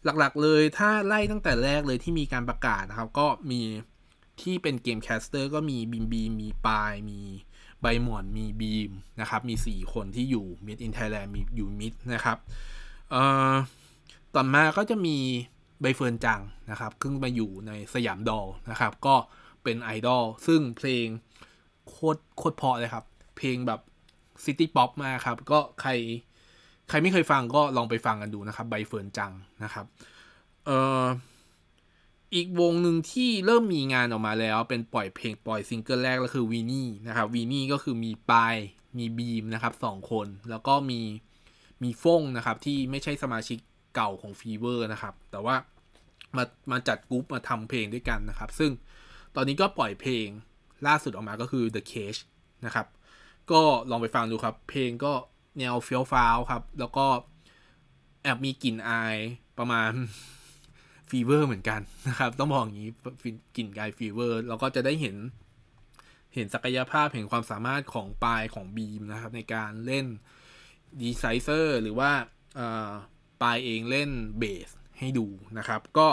[0.04, 3.60] หลักๆเลยถ้าไล่ตั้งแต่แรกเลยที่มีการประกาศนะครับ ก็มี
[4.42, 7.20] ที่เป็น game caster ก็มีบีมบีมีปาย มี
[7.82, 12.38] ใบหม่อนมีบีมนะครับ มี 4 คนที่อยู่ Made in Thailand มีอยู่ MiTH นะครับ
[13.10, 13.52] เอ่อ
[14.34, 15.16] ต่อมาก็จะมี
[15.80, 19.14] ใบเฟิร์นจังนะครับขึ้นมาอยู่ในสยามดอลนะครับ ก็
[19.62, 21.06] เป็นไอดอลซึ่งเพลง
[21.88, 23.04] โคตรโคตรเพราะเลยครับ
[23.36, 23.80] เพลงแบบ
[24.44, 25.90] city pop มากครับ ก็ใคร
[26.88, 29.32] ใครไม่เคยฟังก็ลองไปฟังกันดูนะครับ ใบเฟิร์นจัง
[29.64, 29.86] นะครับ
[30.66, 31.04] เอ่อ
[32.34, 38.56] อีกวงหนึ่งที่เริ่มมีงานออกมาแล้ว เป็นปล่อยเพลงปล่อยซิงเกิลแรกก็คือวีนี่นะครับวีนี่ก็คือมีปาย
[38.98, 41.00] มีบีมนะครับสองคน แล้วก็มี
[41.82, 43.58] มีฟงนะครับ ที่ไม่ใช่สมาชิก
[43.94, 45.56] เก่าของฟีเวอร์นะครับ แต่ว่า
[46.36, 48.70] มามาจัดกรุ๊ปมาทำเพลงด้วยกันนะครับ ซึ่ง
[49.34, 50.26] ตอนนี้ก็ปล่อยเพลง
[50.86, 52.20] ล่าสุดออกมาก็คือ The Cage
[52.66, 52.86] นะครับ
[53.50, 55.12] ก็ลองไปฟังดูครับ เพลงก็
[55.58, 57.06] แนวเฟี้ยวฟ้าวครับ แล้วก็
[58.22, 59.16] แอบมีกลิ่นอาย
[59.58, 59.92] ประมาณ
[61.08, 62.90] ฟีเวอร์เหมือนกันนะครับ ต้องบอกอย่างนี้
[63.56, 65.16] กลิ่นอายฟีเวอร์เราก็จะได้เห็น
[66.34, 70.06] เห็นศักยภาพเห็นความสามารถของปายของบีมนะครับ ในการเล่น
[71.02, 72.10] ดีไซเซอร์หรือว่า
[73.42, 74.68] ปลายเองเล่นเบส
[74.98, 75.26] ให้ดู
[75.58, 76.08] นะครับ ก็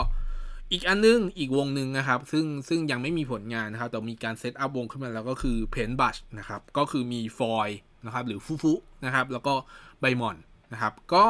[0.72, 7.68] อีกอันนึง อีกวงหนึ่งนะครับ ซึ่งซึ่งยังไม่มีผลงานนะครับ แต่มีการ set up วงขึ้นมาแล้วก็คือเพนบัชนะครับ ก็คือมีฟอย
[8.06, 8.72] นะครับ หรือฟุฟุ
[9.04, 9.54] นะครับ แล้วก็
[10.00, 10.36] ใบมอน
[10.72, 11.24] นะครับ ก็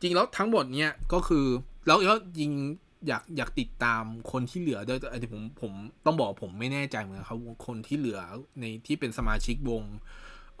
[0.00, 1.46] จริงแล้วทั้งหมดเนี้ยก็คือ
[1.86, 2.52] แล้วแล้วจริง
[3.06, 5.72] อยากอยากติดตามคนที่เหลือด้วยแต่ผมผม
[6.04, 8.20] ต้องบอกผมไม่แน่ใจเหมือนครับคนที่เหลือ
[8.60, 9.82] ในที่เป็นสมาชิกวง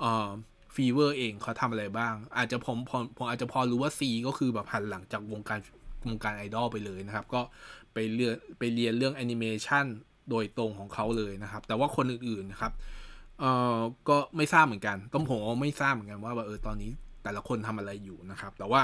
[0.00, 0.30] เอ่อ
[0.74, 5.60] ฟีเวอร์เองเขาทำอะไรบ้าง อาจจะผมผมผมอาจจะพอรู้ว่า C ก็คือแบบหันหลังจากวงการ
[6.08, 7.40] วงการไอดอลไปเลยนะครับ ก็
[7.94, 9.86] ไปเรียนไปเรียนเรื่องแอนิเมชัน
[10.30, 12.72] โดยตรงของเขาเลยนะครับ แต่ว่าคนอื่นๆนะครับ
[13.40, 16.90] เอ่อก็ไม่ทราบเหมือนกัน ต้องผมไม่ทราบเหมือนกันว่าเออตอนนี้
[17.22, 18.82] แต่ละคนทำอะไรอยู่นะครับ แต่ว่า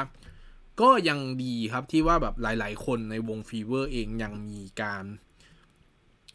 [0.81, 5.05] ก็ยังดีครับที่ว่าแบบหลาย ๆ คนในวงฟีเวอร์เองยังมีการ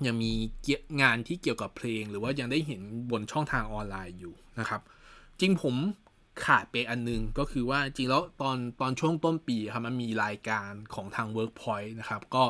[0.06, 0.32] ยังมี
[1.02, 4.82] งานที่เกี่ยวกับเพลง หรือว่ายังได้เห็นบนช่องทางออนไลน์อยู่นะครับ
[5.40, 5.76] จริงผม
[6.46, 12.44] ขาดไปอันนึงก็คือว่าจริงแล้วตอนตอนช่วงต้นปีครับมันมีรายการของทาง Workpoint นะครับก็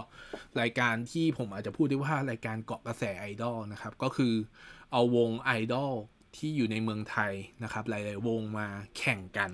[0.62, 4.34] รายการที่ผมอาจจะพูดได้ว่ารายการเกาะกระแสไอดอลนะครับก็คือ
[4.92, 5.92] เอาวงไอดอล
[6.38, 9.52] ที่อยู่ในเมืองไทยนะครับหลาย ๆ วงมาแข่งกัน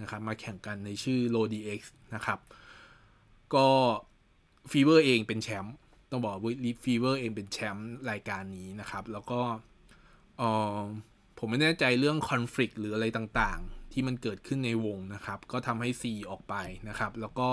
[0.00, 1.80] นะครับมาแข่งกันในชื่อ l o d x
[2.14, 2.38] นะครับ
[3.54, 3.68] ก็
[4.70, 5.74] ฟีเวอร์เองเป็นแชมป์
[6.10, 9.40] ต้องบอกว่าฟีเวอร์เองเป็นแชมป์รายการนี้นะครับแล้วก็
[10.38, 10.42] เอ
[10.78, 10.80] อ
[11.46, 16.54] ผมไม่แน่ใจเรื่องคอน FLICT หรืออะไรต่างๆ ที่มันเกิดขึ้นในวงนะครับ ก็ทำให้ C ออกไป
[16.88, 17.48] นะครับ แล้วก็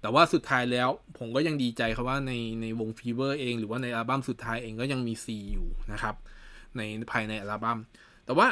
[0.00, 6.14] แต่ว่าสุดท้ายแล้วผมก็ยังดีใจครับว่าในในวงฟีเวอร์เองหรือว่าในอัลบั้มสุดท้ายเองก็ยังมี C อยู่นะครับ
[6.76, 7.78] ในภายในอัลบั้ม
[8.26, 8.46] แต่ว่า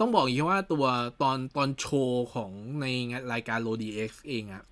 [0.00, 0.86] ต้องบอกอย่างนี้ว่าตัว
[1.22, 2.86] ตอนตอนโชว์ของใน
[3.32, 4.62] รายการ LODI X เองอะ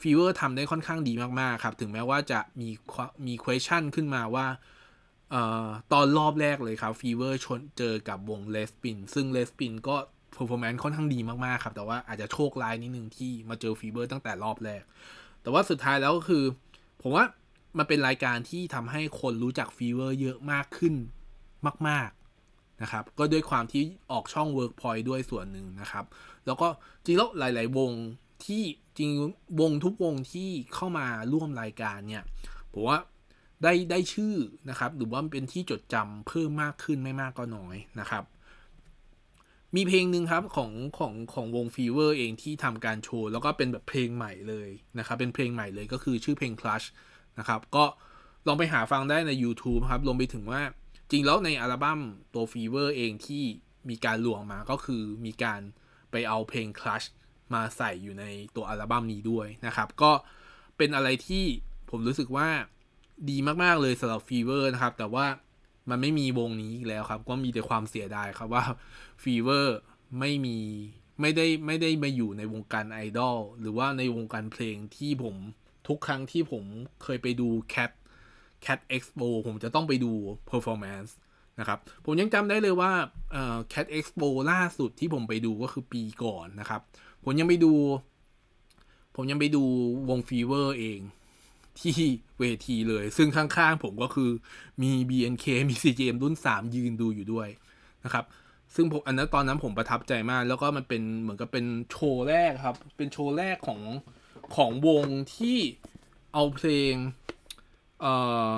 [0.00, 2.68] ฟีเวอร์ทำได้ค่อนข้างดีมาก ๆ ครับ ถึงแม้ว่าจะมี
[3.26, 4.46] มี question ขึ้นมาว่า
[5.34, 9.96] ออตอนรอบแรกเลยครับฟีเวอร์ชนเจอกับวงเลสปิน ซึ่งเลสปินก็
[10.36, 14.82] performance ค่อนข้างดีมาก ๆ ครับ แต่ว่าอาจจะโชคร้ายนิดนึงที่มาเจอฟีเวอร์ตั้งแต่รอบแรก
[15.42, 16.44] แต่ว่าสุดท้ายแล้วก็คือ
[17.02, 17.24] ผมว่า
[17.78, 20.94] มันเป็นรายการที่ทำให้คนรู้จักฟีเวอร์เยอะมากขึ้น
[21.88, 22.10] มาก
[22.46, 26.04] ๆ นะครับ ก็ด้วยความที่ออกช่อง Workpoint ด้วยส่วนหนึ่งนะครับ
[26.46, 26.68] แล้วก็
[27.04, 27.92] จริงแล้วหลาย ๆ วง
[28.44, 28.62] ที่
[28.98, 29.10] จริง
[29.60, 32.24] วงทุกวงที่เข้ามาร่วมรายการเนี่ย
[32.72, 32.98] ผมว่า
[33.62, 34.34] ได้ได้ชื่อ
[34.70, 38.24] นะครับ หรือว่าเป็นที่จดจำเพิ่มมากขึ้นไม่มากก็น้อยนะครับ
[39.76, 46.86] มีเพลงหนึ่งครับของของของวงฟีเวอร์เองที่ทำการโชว์ แล้วก็เป็นแบบเพลงใหม่เลยนะครับ เป็นเพลงใหม่เลยก็คือชื่อเพลง Clutch
[47.38, 47.84] นะครับ ก็
[48.46, 50.62] ลองไปหาฟังได้ใน YouTube ครับรวมไปถึงว่า
[51.10, 52.00] จริงแล้วในอัลบั้ม
[52.34, 53.42] ตัวฟีเวอร์เองที่
[53.88, 55.60] มีการรวมมาก็คือมีการ
[56.10, 57.06] ไปเอาเพลง Clutch
[57.54, 58.24] มาใส่อยู่ใน
[58.56, 60.12] ตัวอัลบั้มนี้ด้วยนะครับ ก็
[60.76, 61.44] เป็นอะไรที่
[61.90, 62.48] ผมรู้สึกว่า
[63.30, 65.26] ดีมากๆเลยสำหรับฟีเวอร์นะครับ แต่ว่า
[65.90, 68.64] มันไม่มีวงนี้อีกแล้วครับ ก็มีแต่ความเสียดายครับว่า
[69.22, 69.76] ฟีเวอร์
[70.18, 70.58] ไม่มี
[71.20, 75.36] ไม่ได้ไม่ได้มาอยู่ในวงการไอดอลหรือว่าในวงการเพลงที่ผม
[75.88, 76.64] ทุกครั้งที่ผม
[77.02, 77.90] เคยไปดู Cat
[78.64, 80.12] Cat Expo ผมจะต้องไปดู
[80.50, 81.10] performance
[81.60, 82.92] นะครับ ผมยังจำได้เลยว่า
[83.32, 86.80] เอ่อ Cat Expo ล่าสุดที่ผมไปดูก็คือปีก่อนนะครับ
[87.24, 87.72] ผมยังไปดู
[89.16, 89.64] ผมยังไปดู
[90.08, 91.00] วงฟีเวอร์เอง
[91.80, 91.98] ที่
[92.38, 94.30] เวทีเลย ซึ่งข้างๆผมก็คือ
[94.82, 97.48] มี BNK มี CGM รุ่น 3 ยืนดูอยู่ด้วย
[98.04, 98.24] นะครับ
[98.74, 103.80] ซึ่งผมอันนั้นตอนนั้นผมประทับใจมาก แล้วก็มันเป็นเหมือนกับเป็นโชว์แรกครับ เป็นโชว์แรกของ
[104.56, 105.04] ของวง
[105.36, 105.58] ที่
[106.32, 106.94] เอาเพลง
[108.00, 108.14] เอ่
[108.46, 108.50] อ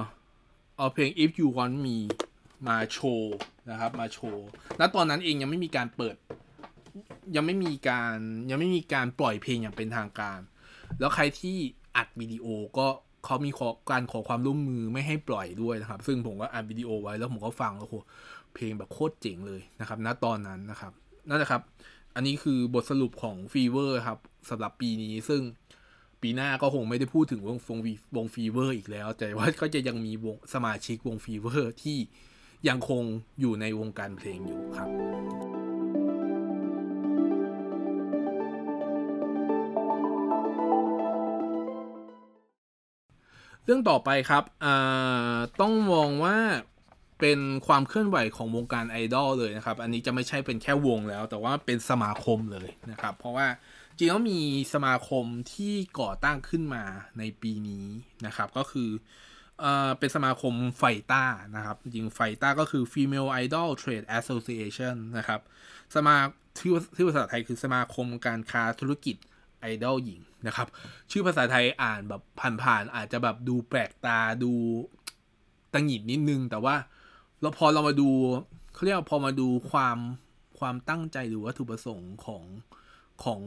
[0.79, 1.98] เอาเพลง if you want me
[2.68, 3.37] มาโชว์
[3.70, 4.46] นะครับ มาโชว์
[4.81, 6.16] ณตอนนั้นเองยังไม่มีการเปิด
[7.37, 8.16] ยังไม่มีการ
[8.50, 10.40] ยังไม่มีการปล่อยเพลงอย่างเป็นทางการ
[11.00, 11.59] แล้วใครที่
[11.96, 12.46] อัดวิดีโอ
[12.78, 12.87] ก็
[13.24, 17.96] เขามีขอการขอความร่วมมือไม่ให้ปล่อยด้วยนะครับ ซึ่งผมก็อัดวิดีโอไว้แล้วผมก็ฟังแล้วโห
[18.54, 20.92] เพลงแบบโคตรเจ๋งเลยนะครับณตอนนั้นนะครับ
[21.28, 21.62] นั่นแหละครับ
[22.14, 24.18] อันนี้คือบทสรุปของฟีเวอร์ครับ
[24.50, 25.42] สำหรับปีนี้ซึ่ง
[26.22, 27.78] ปีหน้าก็คงไม่ได้พูดถึงวงวง
[28.16, 31.98] วงฟีเวอร์อีกแล้ว แต่ว่าก็จะยังมีวงสมาชิกวงฟีเวอร์ที่
[32.68, 33.02] ยังคง
[33.40, 35.53] อยู่ในวงการเพลงอยู่ครับ
[43.64, 44.44] เรื่องต่อไปครับ
[45.61, 46.37] ต้องบอกว่า
[47.20, 53.46] เป็นความเคลื่อนไหวของวงการไอดอลเลยนะครับ อันนี้จะไม่ใช่เป็นแค่วงแล้ว แต่ว่าเป็นสมาคมเลยนะครับ เพราะว่า
[53.96, 54.40] จริงแล้วมี
[54.74, 56.85] สมาคมที่ก่อตั้งขึ้นมา
[57.18, 57.87] ในปีนี้
[58.27, 58.90] นะครับ ก็คือ
[59.61, 61.24] เออเป็นสมาคมไฟต้า
[61.57, 65.40] นะครับ จริงไฟต้าก็คือ Female Idol Trade Association นะครับ
[65.94, 66.16] สมา
[66.59, 69.16] ที่ที่ภาษาไทยคือสมาคมการค้าธุรกิจ
[69.61, 70.68] ไอดอลหญิง นะครับ
[71.11, 72.22] ชื่อภาษาไทยอ่านแบบ
[72.62, 74.52] ผ่านๆอาจจะแบบดูแปลกตาดู
[75.72, 76.74] ตังหิดนิดนึง แต่ว่า
[77.40, 78.09] เราพอเรามาดู
[78.74, 79.98] เขาเรียกพอมาดูความ
[80.59, 82.44] ความตั้งใจหรือวัตถุประสงค์ของ
[83.24, 83.40] ของ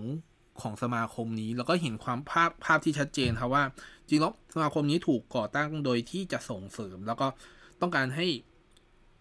[0.62, 3.64] ของสมาคมนี้ แล้วก็เห็นความภาพภาพที่ชัดเจนครับว่า
[4.08, 7.28] จริงแล้วสมาคมนี้ถูกก่อตั้งโดยที่จะส่งเสริม แล้วก็
[7.82, 8.28] ต้องการให้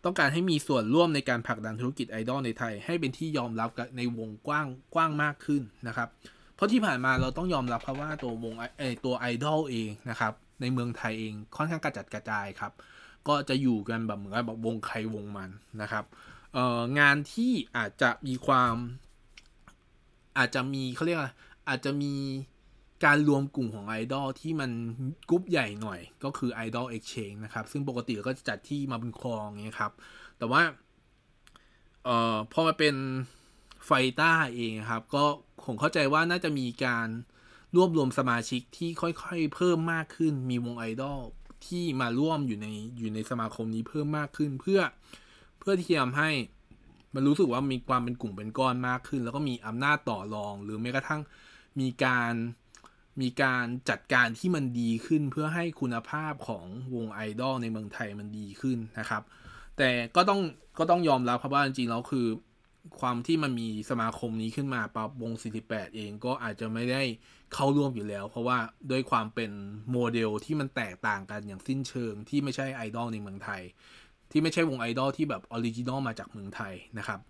[0.05, 6.09] ต้องการให้มีส่วนร่วมในการผลักดันธุรกิจไอดอลในไทย ให้เป็นที่ยอมรับในวงกว้างกว้างมากขึ้นนะครับ
[6.57, 12.73] เพราะที่ผ่านมาเราต้องยอมรับครับว่าตัววงไอตัวไอดอลเองนะครับ ในเมืองไทยเองค่อนข้างกระจัดกระจายครับ
[13.29, 15.51] ก็จะอยู่กันแบบเหมือนแบบวงใครวงมัน
[15.83, 16.05] นะครับ
[16.55, 18.75] เอ่องานที่อาจจะมีความ
[20.39, 21.33] อาจจะมีเขาเรียกว่า
[21.69, 22.15] อาจจะมี
[23.05, 24.71] การรวมกลุ่มของไอดอลที่มัน
[25.29, 29.93] กรุ๊ปใหญ่หน่อย ก็คือ Idol Exchange นะครับ ซึ่งปกติก็จะจัดที่มาบุญคลองเงี้ยครับ
[30.39, 30.63] แต่ว่า
[32.05, 32.95] เอ่อพอมาเป็น
[33.87, 35.25] ไฟต้าเองครับ ก็
[35.65, 37.09] ผมเข้าใจว่าน่าจะมีการ
[37.77, 41.21] รวบรวมสมาชิกที่ค่อยๆ เพิ่มมากขึ้น มีวงไอดอล
[41.67, 42.67] ที่มาร่วมอยู่ใน
[42.99, 44.81] อยู่ในสมาคมนี้เพิ่มมากขึ้นเพื่อ
[45.59, 46.31] เพื่อที่จะทำให้
[47.15, 51.21] มันรู้สึกว่ามีความเป็นกลุ่มเป็นก้อนมากขึ้น แล้วก็มีอำนาจต่อรอง หรือแม้กระทั่ง
[51.81, 52.33] มีการ
[53.21, 59.23] มีการจัดการที่มันดีขึ้นเพื่อให้คุณภาพของวงไอดอลในเมืองไทยมันดีขึ้นนะครับ
[59.79, 60.41] แต่ก็ต้อง
[60.79, 62.27] ก็ต้องยอมรับครับว่าจริงๆแล้วคือ
[63.01, 65.33] ความที่มันมีสมาคมนี้ขึ้นมาปั๊บวง
[65.65, 67.03] 48 เองก็อาจจะไม่ได้
[67.55, 68.59] เข้าร่วมอยู่แล้ว เพราะว่า
[68.91, 69.51] ด้วยความเป็น
[69.93, 73.63] โมเดลที่มันแตกต่างกันอย่างสิ้นเชิง ที่ไม่ใช่ไอดอลในเมืองไทย
[74.31, 77.21] ที่ไม่ใช่วงไอดอลที่แบบ original มาจากเมืองไทยนะครับ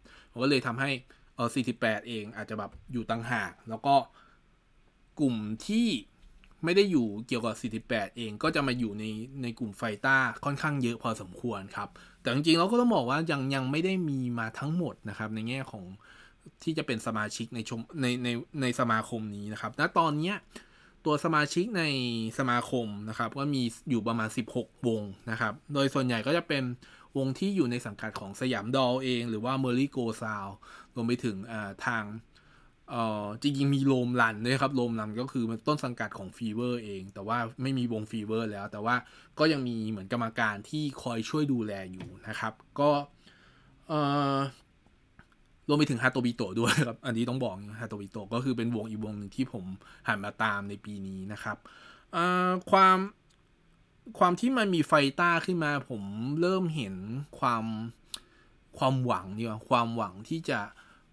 [0.43, 0.91] ก็เลยทำให้
[1.37, 1.49] เออ
[1.79, 3.95] 48 เองอาจจะแบบอยู่ต่างหาก แล้วก็
[5.21, 5.37] กลุ่ม
[5.67, 5.89] ที่
[6.65, 9.05] ไม่ได้อยู่เกี่ยวกับ 48 เองก็จะมาอยู่ใน
[9.43, 11.89] ในกลุ่มไฟต้าค่อนข้างเยอะพอสมควรครับ
[12.27, 15.85] แต่จริงๆเราก็ต้องบอกว่ายังยังไม่ได้มีมาทั้งหมดนะครับ ในแง่ของ
[16.63, 18.29] ที่จะเป็นสมาชิกในชมในใน
[18.63, 20.33] ในสมาคมนี้นะครับณตอนนี้
[21.05, 21.85] ตัวสมาชิกใน
[22.39, 26.65] สมาคมนะครับก็มีอยู่ประมาณ 16 วงนะครับ โดยส่วนใหญ่ก็จะเป็น
[27.17, 30.47] วงที่อยู่ในสังกัดของสยามดอลเอง หรือว่าเมอร์รี่โกซาวด์
[30.95, 31.37] รวมไปถึง
[31.87, 32.03] ทาง
[32.91, 38.95] เอ่อจริงๆมีโลมรันด้วยครับโลมรันก็คือมันต้นสังกัดของฟีเวอร์เอง แต่ว่าไม่มีวงฟีเวอร์แล้ว แต่ว่า
[39.39, 42.91] ก็ยังมีเหมือนกรรมการที่คอยช่วยดูแลอยู่นะครับ ก็
[43.89, 44.01] เอ่
[44.35, 44.37] อ
[45.69, 49.65] รวมไปถึงฮาโตบิโตด้วยครับ อันนี้ต้องบอกฮาโตบิโตก็คือเป็นวงอีกวงหนึ่งที่ผม
[50.09, 51.57] หันมาตามในปีนี้นะครับ
[52.71, 52.99] ความ
[54.19, 56.03] ความที่มันมีไฟต้าขึ้นมาผม
[56.41, 56.95] เริ่มเห็น
[57.39, 57.65] ความ
[58.79, 60.61] ความหวังเนี่ยความหวังที่จะ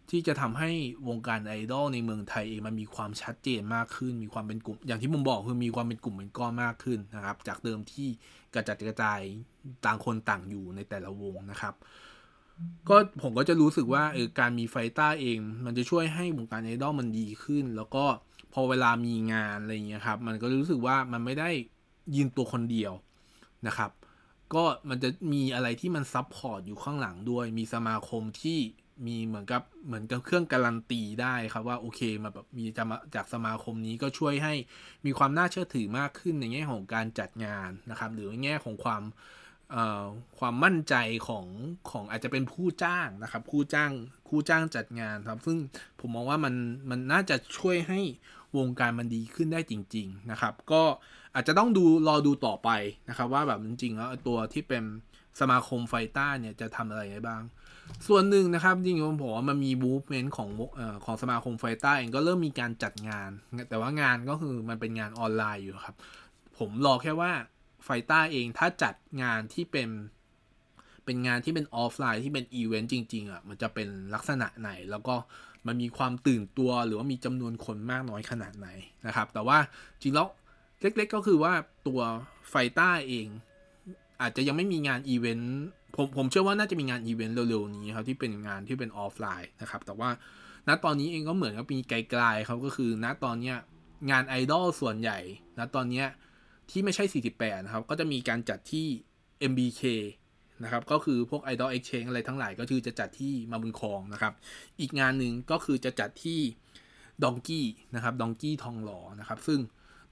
[0.09, 0.71] ที่จะทำให้
[1.07, 8.07] วงการไอดอลในเมืองไทยเองมันมีความชัดเจนมากขึ้น มีความเป็นกลุ่ม อย่างที่ผมบอกคือมีความเป็นกลุ่มเป็นก้อนมากขึ้นนะครับ จากเดิมที่
[8.53, 9.19] กระจัดกระจาย
[9.85, 11.73] ต่างคนต่างอยู่ในแต่ละวงนะครับ
[12.89, 18.05] ก็ผมก็จะรู้สึกว่าเออการมีไฟต้าเอง มันจะช่วยให้วงการไอดอลมันดีขึ้น แล้วก็
[18.53, 21.49] พอเวลามีงานอะไรเงี้ยครับ มันก็รู้สึกว่ามันไม่ได้
[22.15, 22.93] ยืนตัวคนเดียว
[23.67, 23.91] นะครับ
[24.53, 28.59] ก็มันจะมีอะไรที่มัน support อยู่ข้างหลังด้วย มีสมาคมที่
[29.07, 34.53] มีเหมือนกับเหมือนกับเครื่องการันตีได้ครับว่าโอเคมาแบบมีจะมาจากสมาคมนี้ก็ช่วยให้
[35.05, 39.03] มีความน่าเชื่อถือมากขึ้นในแง่ของการจัดงานนะครับ หรือในแง่ของความ
[40.39, 40.95] ความมั่นใจ
[41.27, 41.45] ของ
[41.91, 43.91] ของอาจจะเป็นผู้จ้างนะครับผู้จ้าง
[44.27, 45.57] ผู้จ้างจัดงานครับ ซึ่ง
[45.99, 46.53] ผมมองว่ามัน
[46.89, 48.01] มันน่าจะช่วยให้
[48.57, 50.83] วงการมันดีขึ้นได้จริง ๆนะครับ ก็
[51.35, 52.69] อาจจะต้องดูรอดูต่อไป
[53.09, 54.83] นะครับ ว่าแบบจริงๆแล้วตัวที่เป็น
[55.39, 57.41] สมาคมไฟต้าเนี่ยจะทำอะไรได้บ้าง
[58.07, 63.29] ส่วนหนึ่งนะครับจริงๆผมบอกว่ามันมี movement ของอของสมาคมไฟต้าเองก็เริ่มมีการจัดงาน
[63.69, 65.95] แต่ว่างานก็คือมันเป็นงานออนไลน์อยู่ครับ
[66.57, 67.31] ผมรอแค่ว่า
[67.84, 69.89] ไฟต้าเองถ้าจัดงานที่เป็น
[71.05, 75.15] เป็นงานที่เป็นออฟไลน์ที่เป็นอีเวนต์จริง ๆอะมันจะเป็นลักษณะไหน แล้วก็
[75.67, 78.67] มันมีความตื่นตัวหรือว่ามีจำนวนคนมากน้อยขนาดไหน
[79.07, 79.57] นะครับ แต่ว่า
[80.01, 80.27] จริงแล้ว
[80.81, 81.53] เล็กๆก็คือว่า
[81.88, 82.01] ตัว
[82.49, 83.27] ไฟต้าเอง
[84.21, 85.63] อาจจะยังไม่มีงานอีเวนต์
[85.95, 90.09] ผมผมเชื่อว่าน่าจะมีงานอีเวนต์เร็วๆนี้ครับที่เป็นงานที่เป็นออฟไลน์นะครับ แต่ว่า
[90.67, 93.57] ณตอนนี้เองก็เหมือนกับมีกลายๆครับก็คือณตอนเนี้ย
[94.11, 95.19] งานไอดอลส่วนใหญ่
[95.57, 96.07] ณตอนเนี้ย
[96.69, 97.03] ที่ไม่ใช่
[97.35, 98.87] 48 นะครับ ก็จะมีการจัดที่
[99.51, 99.81] MBK
[100.63, 104.33] นะครับ ก็คือพวก Idol Exchange อะไรทั้งหลายก็คือจะจัดที่มาบุญครองนะครับ
[104.79, 106.39] อีกงานหนึ่งก็คือจะจัดที่
[107.23, 109.59] ดองกี้นะครับดองกี้ทองหล่อนะครับ ซึ่ง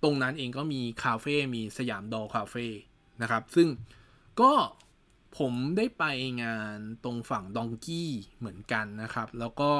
[0.03, 2.65] ตรงนั้นเองก็มีคาเฟ่ มีสยามดอคาเฟ่
[3.21, 3.67] นะครับ ซึ่ง
[4.41, 4.51] ก็
[5.37, 6.03] ผมได้ไป
[6.43, 8.09] งานตรงฝั่งดองกี้
[8.39, 9.71] เหมือนกันนะครับ แล้วก็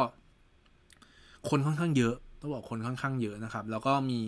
[1.49, 4.21] คนค่อนข้างเยอะต้องบอกคนค่อนข้างเยอะนะครับ แล้วก็มี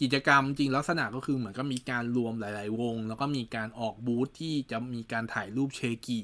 [0.00, 6.18] กิจกรรมจริงลักษณะก็คือเหมือนก็มีการรวมหลาย ๆ วง แล้วก็มีการออกบูธที่จะมีการถ่ายรูปเชก็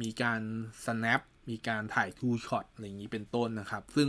[0.00, 0.40] มีการ
[0.84, 4.08] snap มีการถ่าย two shot อะไรอย่างนี้เป็นต้นนะครับ ซึ่ง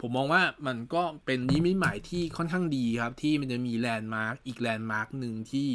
[0.00, 5.68] ผมมองว่ามันก็เป็นนิมิตหมายที่ค่อนข้างดีครับ ที่มันจะมีแลนด์มาร์กอีกแลนด์มาร์กหนึ่งที่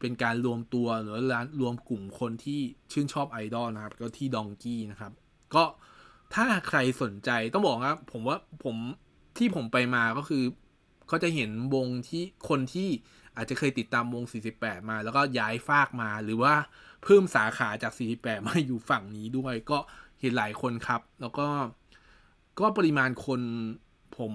[0.00, 1.14] เป็นการรวมตัวหรือ
[1.60, 2.60] รวมกลุ่มคนที่
[2.92, 5.12] ชื่นชอบไอดอลนะครับ ก็ที่ดองกี้นะครับ
[5.54, 5.64] ก็
[6.34, 8.76] ถ้าใครสนใจต้องบอกครับผมว่าผม
[9.38, 10.44] ที่ผมไปมาก็คือ
[11.08, 12.88] เขาจะเห็นวงที่คนที่
[13.36, 14.24] อาจจะเคยติดตามวง
[14.56, 16.54] 48 มา แล้วก็ย้ายฟากมาหรือว่า
[17.04, 19.78] เพิ่มสาขาจาก 48 มาอยู่ฝั่งนี้ด้วย ก็
[20.20, 21.46] เห็นหลายคนครับ แล้วก็
[22.60, 23.40] ก็ปริมาณคน
[24.18, 24.34] ผม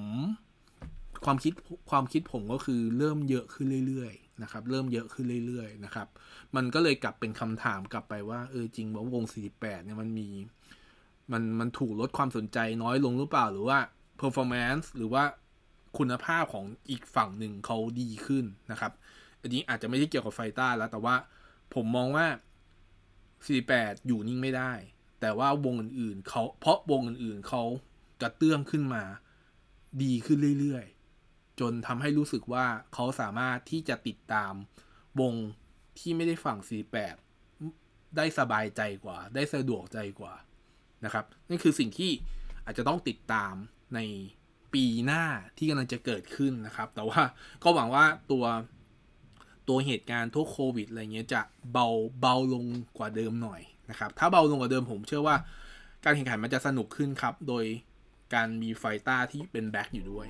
[1.26, 1.54] ความคิด
[1.90, 4.14] ความคิดผมก็คือเริ่มเยอะขึ้นเรื่อย
[4.44, 6.08] นะครับเริ่มเยอะขึ้นเรื่อยๆนะครับ
[6.56, 9.24] มันก็เลยกลับเป็นคำถามกลับไปว่าเออจริงว่าวง
[9.56, 10.30] 48 เนี่ยมันมี
[11.32, 13.80] มันมันถูกลดความสนใจน้อยลงหรือเปล่าหรือว่า
[14.22, 15.24] performance หรือว่า
[15.98, 18.92] คุณภาพของอีกฝั่งหนึ่งเขาดีขึ้นนะครับ
[19.42, 21.16] อันนี้อาจจะไม่ได้เกี่ยวกับไฟต้าแล้ว แต่ว่า
[21.76, 22.26] ผมมองว่า
[23.22, 24.74] 48 อยู่นิ่งไม่ได้
[25.22, 27.64] แต่ว่าวงอื่นๆเขาเพราะวงอื่นๆเขา
[28.22, 29.04] กระเตื้องขึ้นมา
[30.04, 31.01] ดีขึ้นเรื่อยๆ
[31.60, 34.54] จนทำให้รู้สึกว่าเขาสามารถที่จะติดตาม
[35.22, 35.34] วง
[36.00, 36.60] ที่ไม่ได้ฝั่ง
[37.38, 40.34] 48 ได้สบายใจกว่า ได้สะดวกใจกว่า
[41.06, 42.12] นะครับนั่นคือสิ่งที่
[42.66, 43.54] อาจจะต้องติดตาม
[43.96, 44.00] ใน
[44.74, 45.24] ปีหน้า
[45.58, 47.22] ที่กำลังจะเกิดขึ้นนะครับ แต่ว่า
[47.64, 48.46] ก็หวังว่าตัว
[49.68, 51.42] ตัวเหตุการณ์ทุกโควิดอะไรเงี้ยจะ
[51.72, 51.88] เบา
[52.22, 52.66] เบาลง
[52.98, 55.36] กว่าเดิมหน่อยนะครับ ถ้าเบาลงกว่าเดิมผมเชื่อว่า
[56.04, 57.66] การแข่งขันมันจะสนุกขึ้นครับ โดย
[58.34, 60.28] การมีไฟต้าที่เป็นแบ็กอยู่ด้วย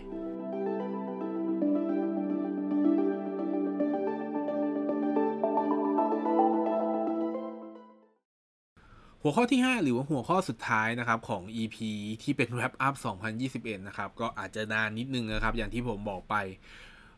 [9.24, 11.78] หัวข้อที่ 5 หรือว่าหัวข้อสุดท้ายนะครับของ EP
[12.24, 12.96] ที่เป็น Wrap Up
[13.42, 16.36] 2021 นะครับ ก็อาจจะนานนิดนึงนะครับ อย่างที่ผมบอกไป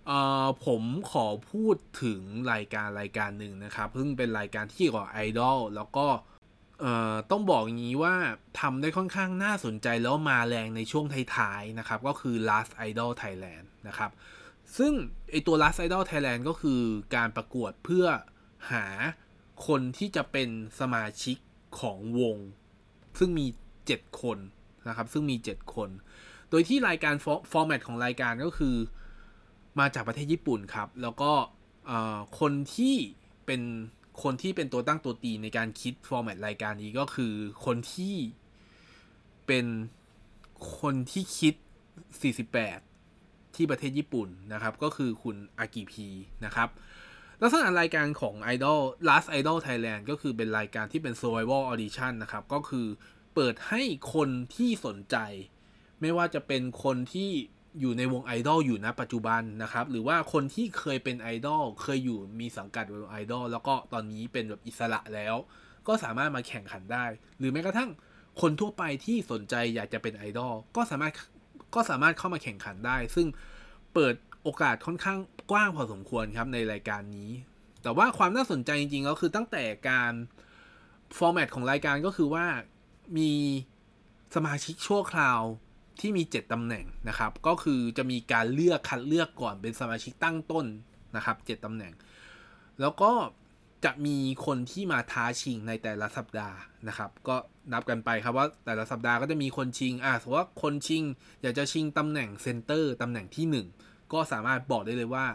[0.07, 2.21] เอ่อผมขอพูดถึง
[2.53, 6.07] รายการรายการหนึ่งนะครับซึ่งเป็นรายการที่เกี่ยวกับไอดอลแล้วก็
[7.31, 8.15] ต้องบอกอย่างนี้ว่า
[8.59, 14.11] ทำได้ค่อนข้างน่าสนใจแล้วมาแรงในช่วงท้ายๆนะครับ ก็คือ Last Idol Thailand นะครับ
[14.77, 14.93] ซึ่ง
[15.31, 16.81] ไอตัว Last Idol Thailand ก็คือ
[17.15, 18.05] การประกวดเพื่อ
[18.71, 18.85] หา
[19.67, 20.49] คนที่จะเป็น
[20.79, 21.37] สมาชิก
[21.79, 22.37] ของวง
[23.19, 23.47] ซึ่งมี
[23.83, 24.37] 7 คน
[24.87, 25.89] นะครับ ซึ่งมี 7 คน
[26.49, 27.15] โโดยที่รายการ
[27.51, 28.75] ฟอร์แมตของรายการก็คือ
[29.79, 31.31] มาจากประเทศญี่ปุ่นครับ แล้วก็
[32.39, 32.95] คนที่
[33.45, 33.61] เป็น
[34.23, 37.33] คนที่เป็นตัวตั้งตัวตีในการคิดฟอร์แมตรายการนี้ก็คือ
[37.65, 38.15] คนที่
[39.47, 39.65] เป็น
[40.79, 41.53] คนที่คิด
[42.73, 46.07] 48 ที่ประเทศญี่ปุ่นนะครับ ก็คือคุณอากิพี
[46.45, 46.69] นะครับ
[47.45, 52.87] ลักษณะรายการของ Idol Last Idol Thailand ก็คือเป็นรายการที่เป็น Survival Audition นะครับ ก็คือ
[53.35, 53.81] เปิดให้
[54.13, 55.17] คนที่สนใจ
[56.01, 57.29] ไม่ว่าจะเป็นคนที่
[57.79, 65.35] อยู่ในวงไอดอลอยู่ณปัจจุบันนะครับ หรือว่าคนที่เคยเป็นไอดอลเคยอยู่มีสังกัดวงไอดอลแล้วก็ตอนนี้เป็นแบบอิสระแล้ว
[65.87, 67.05] ก็สามารถมาแข่งขันได้
[67.37, 67.89] หรือแม้กระทั่ง
[68.41, 71.13] คนทั่วไปที่สนใจอยากจะเป็นไอดอลก็สามารถ
[71.75, 73.27] ก็สามารถเข้ามาแข่งขันได้ ซึ่ง
[73.93, 75.19] เปิดโอกาสค่อนข้าง
[75.53, 77.31] กว้างพอสมควรครับในรายการนี้
[77.83, 80.13] แต่ว่าความน่าสนใจจริงๆก็คือตั้งแต่การ
[81.17, 82.45] ฟอร์แมตของรายการก็คือว่า
[83.17, 83.31] มี
[84.35, 85.41] สมาชิกชั่วคราว
[85.99, 90.65] ที่มี 7 ตำแหน่งนะครับ ก็คือจะมีการเลือกคัดเลือกก่อนเป็นสมาชิกตั้งต้น
[91.15, 91.93] นะครับ 7 ตำแหน่ง
[92.81, 93.11] แล้วก็
[93.85, 97.35] จะมีคนที่มาท้าชิงในแต่ละสัปดาห์นะครับ ก็
[97.73, 101.03] นับกันไปครับว่าแต่ละสัปดาห์ก็จะมีคนชิง อ่าสมมติว่าคนชิง
[101.41, 105.25] อยากจะชิงตำแหน่งเซนเตอร์ตำแหน่งที่ 1 ก็สามารถบอกได้เลยว่า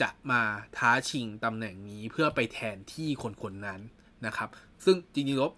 [0.00, 0.42] จะมา
[0.76, 3.80] ท้าชิงตำแหน่งนี้เพื่อไปแทนที่คนคนนั้น
[4.26, 4.48] นะครับ
[4.84, 5.52] ซึ่งจริงๆล้ว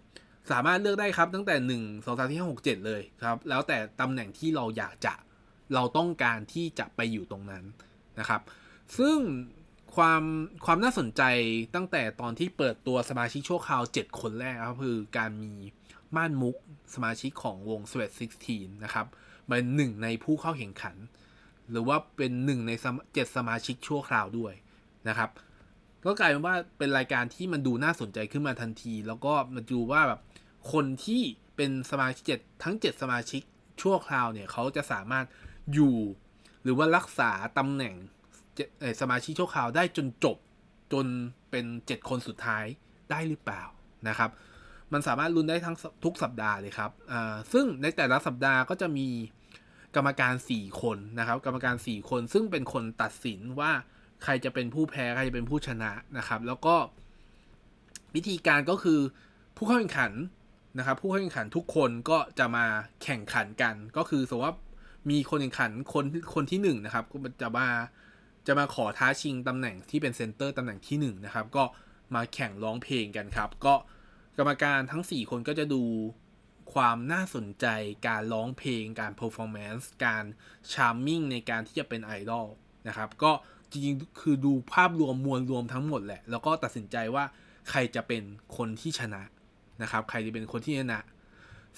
[0.50, 5.14] สามารถเลือกได้ครับตั้งแต่หนึ่งสองสามที่ห้าหกเจ็ดเลยครับ แล้วแต่ตำแหน่งที่เราอยากจะ
[5.74, 7.64] เราต้องการที่จะไปอยู่ตรงนั้น
[8.18, 8.40] นะครับ
[8.98, 9.18] ซึ่ง
[9.96, 10.22] ความ
[10.64, 11.22] ความน่าสนใจ
[11.74, 15.54] ตั้งแต่ตอนที่เปิดตัวสมาชิกชั่วคราว 7 คนแรกครับคือการมี
[16.16, 16.56] ม่านมุก
[16.94, 18.10] สมาชิกของวง Sweat
[18.48, 19.06] 16 นะครับ
[19.46, 20.96] เป็นหนึ่งในผู้เข้าแข่งขัน
[21.70, 22.72] หรือว่าเป็นหนึ่งใน
[23.14, 24.54] เจ็ดสมาชิกชั่วคราวด้วย
[25.08, 25.30] นะครับ
[26.04, 30.20] ก็กลายเป็นว่าเป็นรายการที่มันดูน่าสนใจขึ้นมาทันที แล้วก็มาดูว่าแบบ
[30.72, 31.22] คนที่
[31.56, 33.42] เป็นสมาชิกเจ็ดทั้ง 7 สมาชิก
[33.82, 35.26] ชั่วคราวเนี่ยเขาจะสามารถ
[35.74, 35.96] อยู่
[36.62, 37.94] หรือว่ารักษาตำแหน่ง
[39.00, 40.36] สมาชิกชั่วคราวได้จนจบ
[40.92, 41.06] จน
[41.50, 42.64] เป็น 7 คนสุดท้าย
[43.10, 43.62] ได้หรือเปล่า
[44.08, 44.30] นะครับ
[44.92, 46.90] มันสามารถลุ้นได้ทั้งทุกสัปดาห์เลยครับ
[47.52, 49.08] ซึ่งในแต่ละสัปดาห์ก็จะมี
[49.98, 53.70] กรรมการ 4 คนนะครับ กรรมการ 4 คนซึ่งเป็นคนตัดสินว่า
[54.24, 56.74] ใครจะเป็นผู้แพ้ใครจะเป็นผู้ชนะนะครับ แล้วก็
[58.14, 59.00] วิธีการก็คือ
[59.56, 60.12] ผู้เข้าแข่งขัน
[60.78, 62.66] นะครับ ผู้เข้าแข่งขันทุกคนก็จะมา
[63.02, 64.56] แข่งขันกัน ก็คือสมมติว่า
[65.10, 67.66] มีคนแข่งขันคนคนที่1 นะครับก็จะมา
[68.46, 71.64] จะมาขอท้าชิงตำแหน่งที่เป็น center ตำแหน่งที่1 นะครับ ก็
[72.14, 73.74] มาแข่งร้องเพลงกันครับ ก็
[74.38, 75.82] กรรมการทั้ง 4 คนก็จะดู
[76.72, 77.66] ความน่าสนใจ
[78.08, 80.24] การร้องเพลงการ performance การ
[80.72, 82.46] charming ในการที่จะเป็นไอดอล
[82.88, 83.32] นะครับก็
[83.70, 87.24] จริงๆ คือดูภาพรวมมวลรวมทั้งหมดแหละ แล้วก็ตัดสินใจว่า
[87.70, 88.22] ใครจะเป็น
[88.56, 89.22] คนที่ชนะ
[89.82, 91.00] นะครับ ใครจะเป็นคนที่ชนะ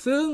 [0.06, 0.26] ซึ่ง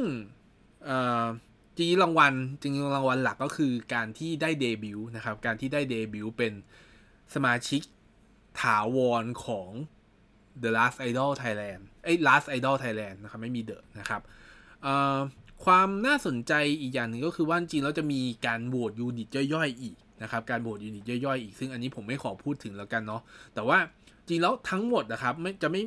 [1.77, 6.53] จริงรางวัลจริงรางวัลหลักก็คือการที่ได้เดบิวต์นะครับ การที่ได้เดบิวต์เป็น
[7.35, 7.83] สมาชิก
[8.61, 9.71] ถาวรของ
[10.63, 14.23] The Last Idol Thailand ไอ้ Last Idol Thailand นะครับ ไม่มี the นะครับ
[15.65, 23.23] ความน่าสนใจอีกอย่างหนึ่งก็คือว่าจริงแล้วจะมีการโหวต unit ย่อยๆอีกนะครับการโหวต unit ย่อยๆอีกซึ่งอันนี้ผมไม่ขอพูดถึงแล้วกันเนาะ
[23.55, 23.79] แต่ว่า
[24.29, 25.83] จริงแล้วทั้งหมดนะครับไม่จะไม่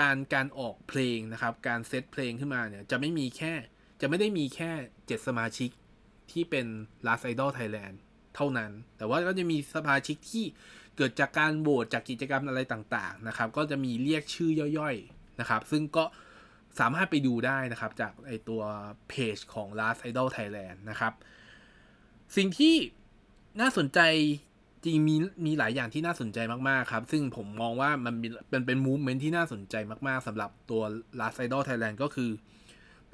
[0.00, 3.52] การการออกเพลงนะครับการเซตเพลงขึ้นมาเนี่ยจะไม่มีแค่
[4.00, 5.70] จะไม่ได้มีแค่ 7 สมาชิก
[6.32, 6.66] ที่เป็น
[7.06, 7.94] Last Idol Thailand
[8.34, 10.44] เท่านั้น แต่ว่าก็จะมีสมาชิกที่
[10.96, 16.04] เกิดจากการโหวตจากกิจกรรมอะไรต่างๆนะครับ ก็จะมีเรียกชื่อย่อยๆนะครับ ซึ่งก็
[16.80, 18.62] สามารถไปดูได้นะครับ จากไอตัว
[19.08, 21.12] เพจของ Last Idol Thailand นะครับ
[22.36, 22.74] สิ่งที่
[23.60, 24.00] น่าสนใจ
[24.84, 25.16] จริงมี
[25.46, 28.14] มีหลายอย่างที่น่าสนใจมาก ๆ ครับ ซึ่งผมมองว่ามัน
[28.48, 29.74] เป็นเป็นมูฟเมนที่น่าสนใจ
[30.06, 30.82] มาก ๆสำหรับตัว
[31.20, 32.30] Last Idol Thailand ก็คือ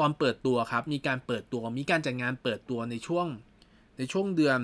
[0.01, 3.27] ตอนเปิดตัวครับ มีการเปิดตัวมีการจัดงานเปิดตัวในช่วง
[3.99, 4.61] ในช่วงเดือน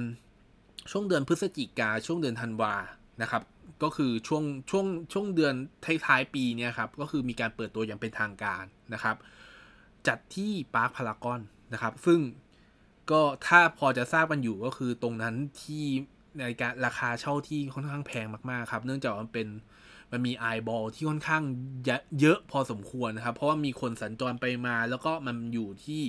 [0.91, 2.75] ช่วงเดือนพฤศจิกาช่วงเดือนธันวา
[3.23, 3.43] นะครับ
[3.83, 5.55] ก็คือช่วงช่วงช่วงเดือน
[6.07, 8.65] ท้ายๆปีเนี่ยครับก็คือมีการเปิดตัวอย่างเป็นทางการ
[8.95, 9.17] นะครับ
[10.07, 11.41] จัดที่ Parc Paragon
[11.73, 12.21] นะครับ ซึ่ง
[13.11, 15.85] ก็ถ้าพอจะทราบกันอยู่ก็คือตรงนั้นที่
[16.41, 19.49] ในการราคาเช่าที่ค่อนข้างแพงมากๆครับ เนื่องจากมันเป็น
[20.13, 21.43] มันมี eyeball ที่ค่อนข้าง
[22.21, 26.03] เยอะพอสมควรนะครับ เพราะว่ามีคนสัญจรไปมา แล้วก็มันอยู่ที่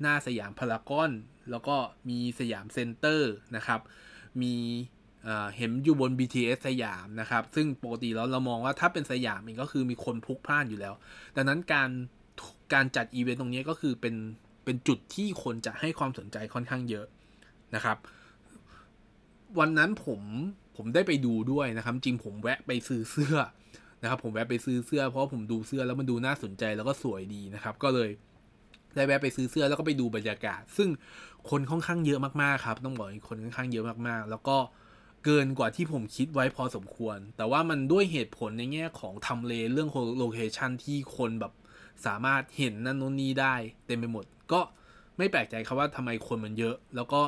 [0.00, 1.10] หน้าสยามพารากอน
[1.50, 1.76] แล้วก็
[2.08, 3.80] มีสยามเซ็นเตอร์นะครับ
[4.42, 4.54] มี
[5.56, 10.94] เห็นอยู่บน BTS สยามนะครับ ซึ่งปกติแล้วเรามองว่าถ้าเป็นสยามเองก็คือมีคนพลุกพล่านอยู่แล้ว
[11.36, 11.90] ดังนั้นการ
[12.74, 14.14] การจัดอีเวนต์ตรงนี้ก็คือเป็น
[14.64, 17.06] เป็นจุดที่คนจะให้ความสนใจค่อนข้างเยอะ
[17.74, 17.96] นะครับ
[19.58, 20.20] วันนั้นผม
[20.76, 23.36] ผมได้ไปดูด้วยนะครับ จริงผมแวะไปซื้อเสื้อ
[24.02, 28.10] นะครับ ผมแวะไปซื้อเสื้อเพราะผมดูเสื้อแล้วมันดูน่าสนใจแล้วก็สวยดีนะครับ ก็เลย
[28.94, 30.88] ได้แวะไปซื้อเสื้อแล้วก็ไปดูบรรยากาศ ซึ่ง
[31.50, 41.52] คนค่อนข้างเยอะมากๆครับ ต้องบอกคนค่อนข้างเยอะมากๆ แล้วก็เเกินกว่าที่ผมคิดไว้พอสมควร แต่ว่ามันด้วยเหตุผลในแง่ของทำเลเรื่องโลเคชันที่คนแบบ
[42.06, 43.54] สามารถเห็นนั่นโน่นนี่ได้
[43.86, 44.60] เต็มไปหมด ก็
[45.18, 47.20] ไม่แปลกใจครับว่าทำไมคนมันเยอะ แล้วก็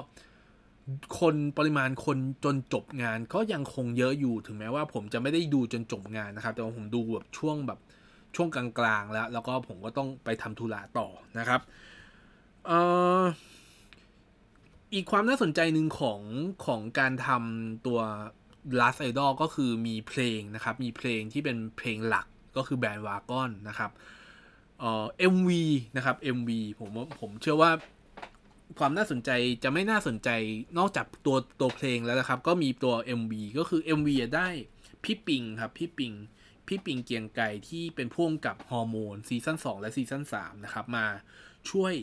[1.20, 7.78] คนปริมาณคนจนจบงานก็ยังคงเยอะอยู่ถึงแม้ว่าผมจะไม่ได้ดูจนจบงานนะครับ แต่ว่าผมดูแบบช่วงแบบ
[8.36, 11.60] ช่วงกลางๆแล้ว แล้วก็ผมก็ต้องไปทำธุระต่อนะครับ
[12.66, 12.78] เอ่
[13.20, 13.22] อ
[14.94, 16.20] อีกความน่าสนใจหนึ่งของ
[16.66, 18.00] ของการทำตัว
[18.80, 22.26] Last Idol ก็คือมีเพลงนะครับ มีเพลงที่เป็นเพลงหลัก
[22.56, 23.90] ก็คือแบรนด์วากอนนะครับ
[24.80, 25.50] เอ่อ MV
[25.96, 26.90] นะครับ MV ผม
[27.20, 27.70] ผมเชื่อว่า
[28.78, 29.30] ความน่าสนใจ
[29.62, 30.28] จะไม่น่าสนใจ
[30.78, 34.48] นอกจากตัวตัวเพลงแล้วนะครับ ก็มีตัว MV ก็คือ MV ได้
[35.04, 36.12] พี่ปิงครับพี่ปิง
[36.68, 41.06] พี่ปิงเกียงไก่ที่เป็นพ่วงกับฮอร์โมนซีซั่น2และซีซั่น3นะครับ มา
[41.70, 41.94] ช่วย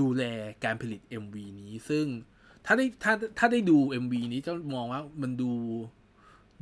[0.00, 0.22] ดูแล
[0.64, 2.06] การผลิต MV นี้ ซึ่ง
[2.66, 5.52] ถ้าได้ถ้าถ้าได้ดู MV นี้จะมองว่ามันดู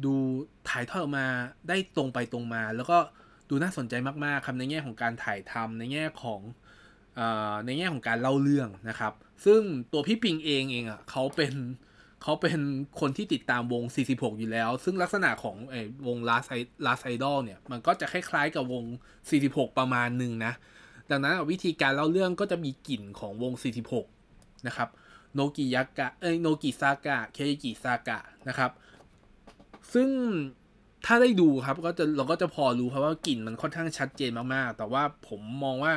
[0.04, 0.14] ดู
[0.68, 1.26] ถ่ายทอดออกมา
[1.68, 2.98] ได้ตรงไปตรงมา แล้วก็
[3.50, 6.40] ดูน่าสนใจมากๆครับในแง่ของการถ่ายทำในแง่ของ
[7.18, 7.20] อ
[7.66, 9.12] ในแง่ของการเล่าเรื่องนะครับ
[9.44, 9.60] ซึ่ง
[9.92, 11.54] ตัวพี่ปิงเองเองอะเขาเป็น
[12.22, 12.60] เขาเป็น
[13.00, 15.74] คนที่ติดตามวง 46 อยู่แล้ว ซึ่งลักษณะของอ
[16.06, 16.48] วง Last
[16.86, 18.84] Last Idol เนี่ย มันก็จะคล้ายๆกับวง
[19.32, 20.52] 46 ประมาณหนึ่งนะ
[21.12, 23.52] ดังนั้นวิธีการเล่าเรื่องก็จะมีกลิ่นของวง
[24.08, 24.88] 46 นะครับ
[25.34, 28.70] โนกิยากะ เอ้ย โนกิซากะ เคอิกิซากะ นะครับ
[29.94, 30.08] ซึ่ง
[31.06, 35.94] ถ้าได้ดูครับ ก็จะเราก็จะพอรู้ครับว่ากลิ่นมันค่อนข้างชัดเจนมากๆ แต่ว่าผมมองว่า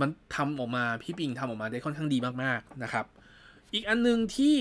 [0.00, 3.06] มันทำออกมาพี่ปิงทำออกมาได้ค่อนข้างดีมากๆนะครับ
[3.72, 4.56] อีกอันนึงที่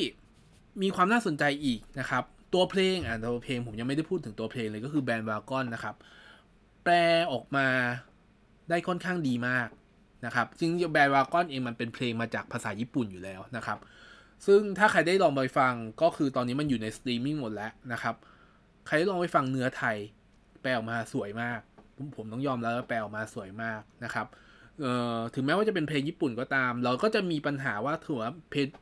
[0.81, 2.23] มีความน่าสนใจอีกนะครับ
[2.53, 5.95] ตัวเพลงอะตัวเพลงผมยังไม่ได้พูดถึงตัวเพลงเลยก็คือแบรนด์วากอนนะครับ
[6.83, 6.95] แปล
[7.31, 7.67] ออกมา
[8.69, 9.67] ได้ค่อนข้างดีมาก
[10.25, 13.77] นะครับจริง Bandwagon เองมันเป็นเพลงมาจากภาษาญี่ปุ่นอยู่แล้วนะครับ
[14.45, 18.15] ซึ่งถ้าใครได้ลองไปฟังก็คือตอนนี้มันอยู่ในสตรีมมิ่งหมดแล้วนะครับ
[18.87, 19.97] ใครได้ลองไปฟังเนื้อไทย
[20.61, 21.59] แปลออกมาสวยมาก
[22.15, 24.27] ผมต้องยอมแล้วแปลออกมาสวยมากนะครับ
[25.33, 28.31] ถึงแม้ว่าจะเป็นเพลงญี่ปุ่นก็ตาม เราก็จะมีปัญหาว่าถือว่า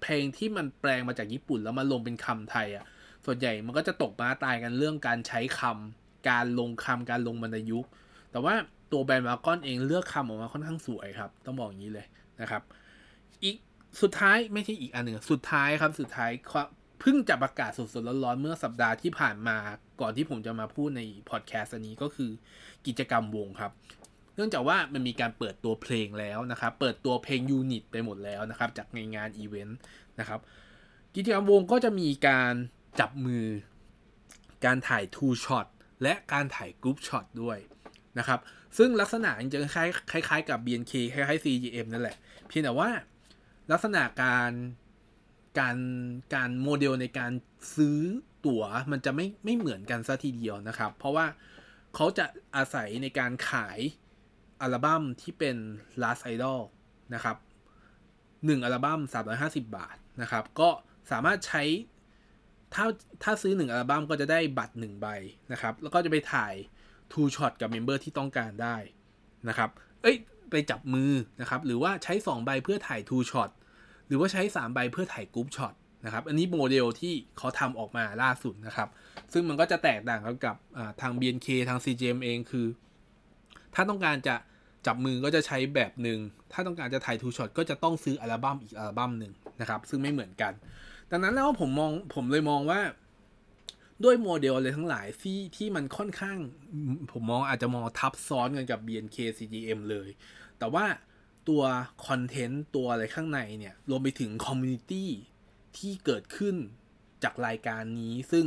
[0.04, 2.86] เพลงที่มันแปลงมาจากญี่ปุ่นแล้วมาลงเป็นคำไทยอะ
[3.26, 7.86] ส่วนใหญ่มันก็จะตกม้าตายกันเรื่องการใช้คำการลงคำการลงวรรณยุกต์
[8.32, 8.54] แต่ว่า
[8.92, 12.06] ตัว Bandwagon เองเลือกคำออกมาค่อนข้างสวยครับ ต้องบอกอย่างนี้เลย
[12.42, 12.62] นะครับ
[13.44, 13.56] อีก
[14.02, 16.32] สุดท้ายไม่ใช่อีกอันหนึ่งสุดท้ายครับสุดท้าย
[17.00, 19.58] เพิ่งจะประกาศสดๆร้อนๆเมื่อสัปดาห์ที่ผ่านมา
[20.02, 22.32] ก่อนที่ผมจะมาพูดในพอดแคสต์นี้ก็คือ
[22.88, 23.72] กิจกรรมวงครับ
[24.36, 29.78] เนื่องจากว่ามันมีการเปิดตัวเพลงแล้วนะครับ เปิดตัวเพลง unit ไปหมดแล้วนะครับ จากในงานอีเวนต์
[30.20, 30.40] นะครับ
[31.16, 32.54] กิจกรรมวงก็จะมีการ
[33.00, 33.46] จับมือ
[34.66, 35.68] การถ่าย two shot
[36.04, 37.58] และการถ่าย group shot ด้วย
[38.20, 38.40] นะครับ
[38.78, 39.86] ซึ่งลักษณะจะคล้า
[40.20, 42.18] ยคล้ายๆกับ BNK คล้ายๆ CGM นั่นแหละ
[42.48, 42.90] เพียงแต่ว่า
[43.72, 44.52] ลักษณะการ
[45.60, 45.78] การ
[46.36, 47.32] การโมเดลในการ
[47.76, 48.00] ซื้อ
[48.46, 51.26] ตั๋วมันจะไม่ไม่เหมือนกันซะทีเดียวนะครับ เพราะว่า
[51.96, 53.80] เขาจะอาศัยในการขาย
[54.62, 55.58] อัลบั้มที่เป็น
[56.02, 56.60] Last Idol
[57.14, 57.38] นะครับ
[58.00, 59.00] 1อัลบั้ม
[59.38, 60.70] 350 บาทนะครับ ก็
[61.12, 61.64] สามารถใช้
[62.74, 62.86] ถ้า
[63.24, 65.08] ถ้าซื้อ 1 อัลบั้มก็จะได้บัตร 1 ใบ
[65.52, 66.54] นะครับ แล้วก็จะไปถ่าย
[67.12, 68.76] Two Shot กับ member ที่ต้องการได้
[69.50, 69.70] นะครับ
[70.02, 70.16] เอ้ย
[70.52, 73.50] ไปจับมือนะครับ หรือว่าใช้ 2 ใบเพื่อถ่าย Two Shot
[74.08, 75.74] หรือว่าใช้ 3 ใบเพื่อถ่าย group shot
[76.06, 78.90] นะครับ อันนี้โมเดลที่เขาทำออกมาล่าสุดนะครับ
[79.34, 80.56] ซึ่งมันก็จะแตกต่างกันกับ
[81.02, 82.68] ทาง BNK ทาง CGM เองคือ
[83.76, 84.36] ถ้าต้องการจะ
[84.88, 86.20] จับมือก็จะใช้แบบหนึ่ง
[86.52, 90.54] ถ้าต้องการจะถ่าย two shot ก็จะต้องซื้ออัลบั้มอีกอัลบั้มหนึ่งนะครับ ซึ่งไม่เหมือนกัน
[91.12, 92.80] ดังนั้นแล้วผมมองผมเลยมองว่า
[94.04, 96.38] ด้วยโมเดลอะไรทั้งหลายที่ที่มันค่อนข้าง
[97.12, 100.10] ผมมองอาจจะมองทับซ้อนกันกับ BNK CGM เลย
[100.60, 100.86] แต่ว่า
[101.50, 101.62] ตัว
[102.08, 105.10] content ตัวอะไรข้างในเนี่ย รวมไปถึง community
[105.78, 106.56] ที่เกิดขึ้น
[107.24, 108.46] จากรายการนี้ ซึ่ง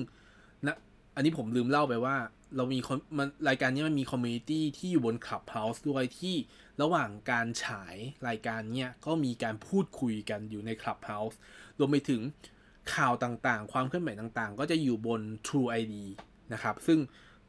[0.66, 0.76] นะ
[1.14, 2.16] อันนี้ผมลืมเล่าไปว่า
[2.56, 2.78] เรามี
[3.18, 6.34] มันรายการนี้มันมี community ที่อยู่บน Clubhouse ด้วยที่
[6.82, 7.96] ระหว่างการฉาย
[8.28, 11.38] รายการเนี้ยก็มีการพูดคุยกันอยู่ใน Clubhouse
[11.78, 12.20] รวมไปถึง
[12.94, 15.94] ข่าวต่างๆ ความเคลื่อนไหวต่างๆ ก็จะอยู่บน True ID
[16.52, 16.98] นะครับ ซึ่ง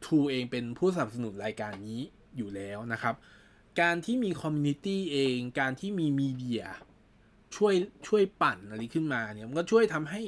[0.03, 1.99] True เองเป็นผู้สนับสนุนรายการนี้
[2.37, 3.15] อยู่แล้วนะครับ
[3.81, 6.63] การที่มี community เอง การที่มี media
[7.55, 7.73] ช่วย
[8.07, 10.21] ช่วยปั่นอะไรขึ้นมาเนี่ยมันก็ช่วยทำให้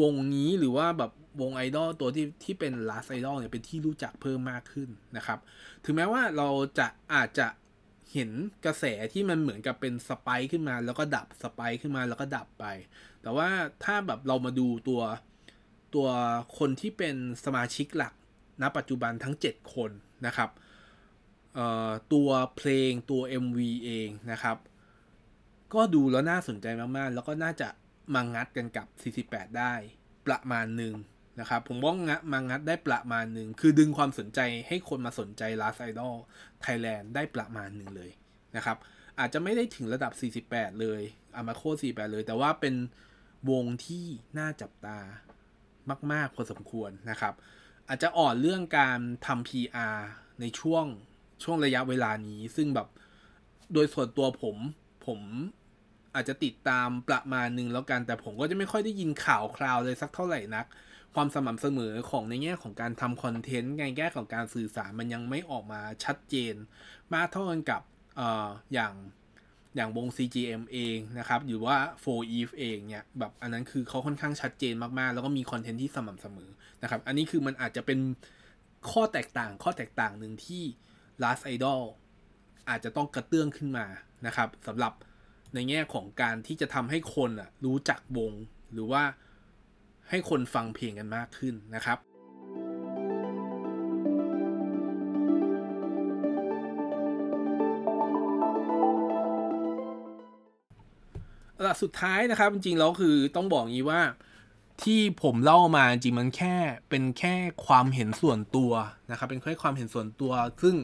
[0.00, 5.38] วงนี้หรือว่าแบบวงไอดอลตัวที่ที่เป็นลาสไอดอลเนี่ยเป็นที่รู้จักเพิ่มมากขึ้นนะครับ
[5.84, 7.48] ถึงแม้ว่าเราจะอาจจะ
[8.12, 8.30] เห็น
[8.64, 12.66] กระแสที่มันเหมือนกับเป็นสไปค์ขึ้นมา แล้วก็ดับสไปค์ขึ้นมาแล้วก็ดับไป
[13.28, 13.50] แต่ว่า
[13.84, 15.02] ถ้าแบบเรามาดูตัว
[15.94, 16.08] ตัว
[16.58, 18.12] คนที่เป็นสมาชิกหลัก
[18.62, 19.90] ณปัจจุบันทั้ง 7 คน
[20.26, 20.50] นะครับ
[22.12, 24.56] ตัวเพลงตัว MV เองนะครับ
[25.74, 27.68] ก็ดูแล้วน่าสนใจมากๆ แล้วก็น่าจะ
[28.14, 28.86] มางัดกันกับ
[29.28, 29.72] 48 ได้
[30.26, 30.94] ประมาณหนึ่ง
[31.40, 36.14] นะครับ ผมว่างะมางัดได้ประมาณหนึ่ง คือดึงความสนใจให้คนมาสนใจ Last Idol
[36.64, 38.10] Thailand ได้ประมาณหนึ่งเลย
[38.56, 38.76] นะครับ
[39.18, 40.12] อาจจะไม่ได้ถึงระดับ
[40.50, 41.02] 48 เลย
[41.36, 42.74] อามาโค48 เลย แต่ว่าเป็น
[43.50, 44.06] วงที่
[44.38, 44.98] น่าจับตา
[46.12, 47.34] มาก ๆ พอสมควรนะครับ
[47.88, 49.96] อาจจะอ่อนเรื่องการทำ PR
[50.40, 50.84] ในช่วง
[51.44, 52.88] ช่วงระยะเวลานี้ ซึ่งแบบ
[53.72, 54.56] โดยส่วนตัวผม
[55.06, 55.20] ผม
[56.14, 60.66] อาจจะติดตามประมาณหนึ่งแล้วกัน แต่ผมก็จะไม่ค่อยได้ยินข่าวคราวเลยสักเท่าไหร่นัก
[61.14, 66.54] ความสม่ำเสมอของในแง่ของการทำคอนเทนต์ในแง่ของการสื่อสารมันยังไม่ออกมาชัดเจน
[67.14, 67.82] มากเท่ากันกับ
[68.18, 68.20] อ
[68.74, 68.92] อย่าง
[69.76, 76.50] อย่างวง CGM เองนะครับหรือว่า For Eve เองเนี่ยแบบอันนั้นคือเขาค่อนข้างชัดเจนมากๆ แล้วก็มีคอนเทนต์ที่สม่ำเสมอ
[76.82, 77.98] นะครับ อันนี้คือมันอาจจะเป็น
[78.90, 80.62] ข้อแตกต่างข้อแตกต่างหนึ่งที่
[81.22, 81.82] Last Idol
[82.68, 83.86] อาจจะต้องกระเตื้องขึ้นมา
[84.26, 84.92] นะครับสำหรับ
[85.54, 87.30] ในแง่ของการที่จะทำให้คน
[87.64, 88.32] รู้จักวง
[88.72, 89.02] หรือว่า
[90.08, 91.98] ให้คนฟังเพลงกันมากขึ้นนะครับ
[101.68, 104.02] ละสุดท้ายนะครับ จริงๆแล้วคือต้องบอกงี้ว่า
[104.82, 106.56] ที่ผมเล่ามาจริงมันแค่
[106.88, 107.34] เป็นแค่
[107.66, 108.72] ความเห็นส่วนตัว
[109.10, 110.76] นะครับ เป็นแค่ความเห็นส่วนตัว ซึ่ง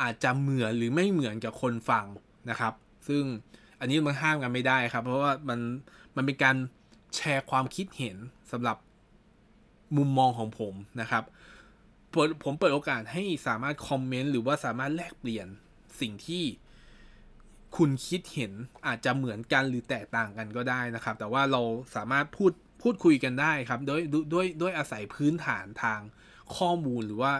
[0.00, 2.06] อาจจะเหมือนหรือไม่เหมือนกับคนฟัง
[2.50, 2.72] นะครับ
[3.08, 3.22] ซึ่ง
[3.80, 5.60] อันนี้มันห้ามกันไม่ได้ครับ เพราะว่ามัน
[6.16, 6.56] มันเป็นการ
[7.16, 8.16] แชร์ความคิดเห็น
[8.52, 8.76] สำหรับ
[9.96, 11.24] มุมมองของผมนะครับ
[12.44, 15.46] ผมเปิดโอกาสให้สามารถคอมเมนต์หรือว่าสามารถแลกเปลี่ยน
[16.00, 16.44] สิ่งที่
[17.76, 18.52] คุณคิดเห็น
[18.86, 21.62] อาจจะเหมือนกันหรือแตกต่างกันก็ได้นะครับ แต่ว่าเรา
[21.96, 22.52] สามารถพูด
[22.82, 24.02] พูดคุยกันได้ครับด้วย
[24.32, 26.00] ด้วยด้วยอาศัยพื้นฐานทาง
[26.56, 27.32] ข้อมูลหรือว่า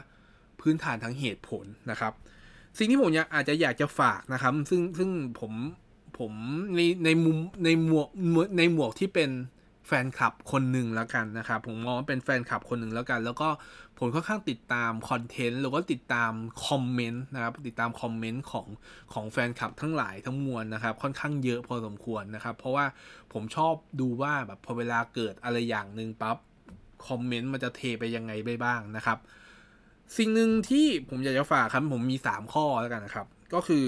[0.60, 2.12] พื้นฐานทางเหตุผลนะครับ
[2.78, 5.10] สิ่งที่ผมอยากอาจจะอยากจะฝากนะครับ ซึ่งซึ่ง
[5.40, 5.52] ผม
[6.18, 6.32] ผม
[6.76, 8.08] ในในมุมในหมวก
[8.58, 9.30] ในหมวกที่เป็น
[9.86, 13.48] แฟนคลับคนหนึ่งแล้วกันนะครับ ผมมองว่าเป็นแฟนคลับคนหนึ่งแล้วกัน แล้วก็
[13.98, 16.32] ผมค่อนข้างติดตามคอนเทนต์หรือว่าติดตาม
[16.66, 18.66] คอมเมนต์นะครับ ติดตามคอมเมนต์ของ
[19.12, 22.84] ของแฟนคลับทั้งหลายทั้งมวลนะครับ ค่อนข้างเยอะพอสมควรนะครับ เพราะว่า
[23.32, 26.36] ผมชอบดูว่าแบบพอเวลาเกิดอะไรอย่างหนึ่งปั๊บ
[27.08, 29.18] คอมเมนต์มันจะเทไปยังไงไปบ้างนะครับ
[30.16, 33.84] สิ่งหนึ่งที่ผมอยากจะฝากครับผมมี 3 ข้อแล้วกันนะครับ ก็คือ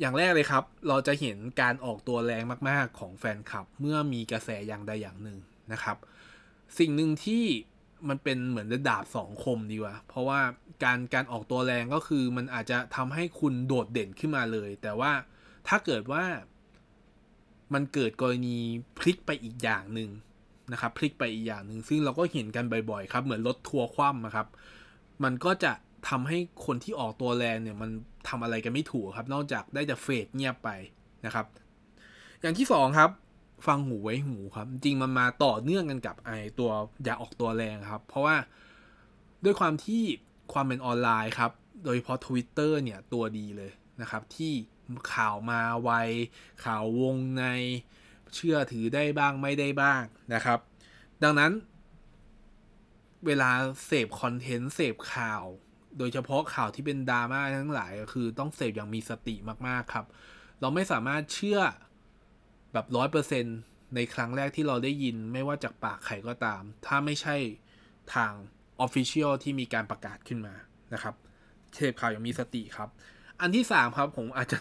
[0.00, 5.38] อย่างแรกเลยครับ เราจะเห็นการออกตัวแรงมากๆของแฟนคลับ เมื่อมีกระแสอย่างใดอย่างหนึ่ง
[5.72, 5.96] นะครับ
[6.78, 7.44] สิ่งหนึ่งที่
[8.08, 10.40] มันเป็นเหมือนดาบสองคมดีกว่า เพราะว่า
[10.84, 15.12] การการออกตัวแรงก็คือมันอาจจะทำให้คุณโดดเด่นขึ้นมาเลย แต่ว่า
[15.68, 16.24] ถ้าเกิดว่า
[17.74, 18.56] มันเกิดกรณี
[18.98, 20.10] พลิกไปอีกอย่างหนึ่ง
[20.72, 24.46] นะครับ พลิกไปอีกอย่างหนึ่งซึ่งเราก็เห็นกันบ่อยๆครับ เหมือนรถทัวร์คว่ำนะครับ
[25.24, 25.72] มันก็จะ
[26.08, 27.90] ทำให้คนที่ออกตัวแรงเนี่ยมัน
[28.28, 30.70] ทำอะไรกันไม่ถูกครับ นอกจากได้แต่เฟดเงียบไป
[31.26, 31.46] นะครับ
[32.40, 33.10] อย่างที่สองครับ
[33.66, 36.70] ฟังหูไว้หูครับ จริงมันมาต่อเนื่องกันกับไอตัว
[37.04, 38.36] อย่าออกตัวแรงครับ เพราะว่า
[39.44, 40.02] ด้วยความที่
[40.52, 41.52] ความเป็นออนไลน์ครับ
[41.84, 43.70] โดยเฉพาะ Twitter เนี่ยตัวดีเลย
[44.00, 44.52] นะครับ ที่
[45.12, 45.90] ข่าวมาไว
[46.64, 47.44] ข่าววงใน
[48.34, 50.02] เชื่อถือได้บ้างไม่ได้บ้าง
[50.34, 50.58] นะครับ
[51.22, 51.52] ดังนั้น
[53.26, 53.50] เวลา
[53.86, 55.44] เสพคอนเทนต์เสพข่าว
[55.98, 59.34] โดยเฉพาะข่าวที่เป็นดราม่าทั้งหลายก็คือต้องเสพอย่างมีสติ
[59.66, 60.06] มากๆครับ
[60.60, 61.60] เราไม่สามารถเชื่อ
[62.72, 63.44] แบบร้อยเปอร์เซ็นต์
[63.94, 67.36] ในครั้งแรกที่เราได้ยินไม่ว่าจากปากใครก็ตาม ถ้าไม่ใช่
[68.14, 68.32] ทาง
[68.80, 70.54] official ที่มีการประกาศขึ้นมา
[70.94, 71.14] นะครับ
[71.74, 72.88] เสพข่าวอย่างมีสติครับ
[73.40, 74.58] อันที่สามครับผมอาจจะ